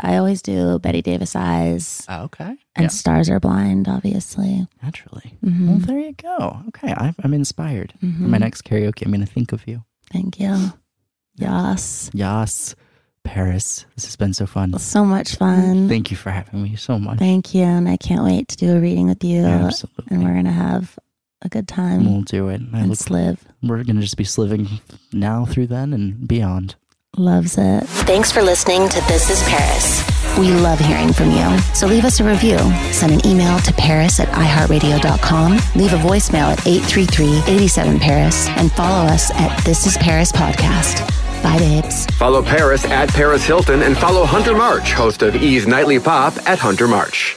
[0.00, 2.56] I always do Bette Davis Eyes Oh, okay.
[2.76, 4.66] and yeah, Stars Are Blind, obviously.
[4.82, 5.34] naturally.
[5.44, 5.66] Mhm.
[5.68, 6.62] Well, there you go.
[6.68, 7.92] Okay, I, I'm inspired.
[8.00, 9.84] For my next karaoke, I'm going to think of you.
[10.12, 10.72] Thank you.
[11.36, 12.10] Yes.
[12.12, 12.74] Yas,
[13.24, 13.86] Paris.
[13.96, 14.78] This has been so fun.
[14.78, 15.88] So much fun.
[15.88, 17.18] Thank you for having me so much.
[17.18, 17.62] Thank you.
[17.64, 19.44] And I can't wait to do a reading with you.
[19.44, 20.06] Absolutely.
[20.10, 20.98] And we're going to have
[21.40, 22.60] a good time We'll do it.
[22.72, 23.38] I and look, sliv.
[23.62, 24.68] we're going to just be sliving
[25.12, 26.76] now through then and beyond.
[27.18, 27.84] Loves it.
[28.08, 30.02] Thanks for listening to This is Paris.
[30.38, 31.58] We love hearing from you.
[31.74, 32.56] So leave us a review.
[32.90, 35.52] Send an email to paris at iheartradio.com.
[35.74, 38.48] Leave a voicemail at 833-87-PARIS.
[38.56, 41.06] And follow us at This is Paris Podcast.
[41.42, 42.06] Bye, babes.
[42.16, 46.58] Follow Paris at Paris Hilton and follow Hunter March, host of E's Nightly Pop at
[46.60, 47.36] Hunter March.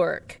[0.00, 0.40] work.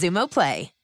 [0.01, 0.80] Xumo Play.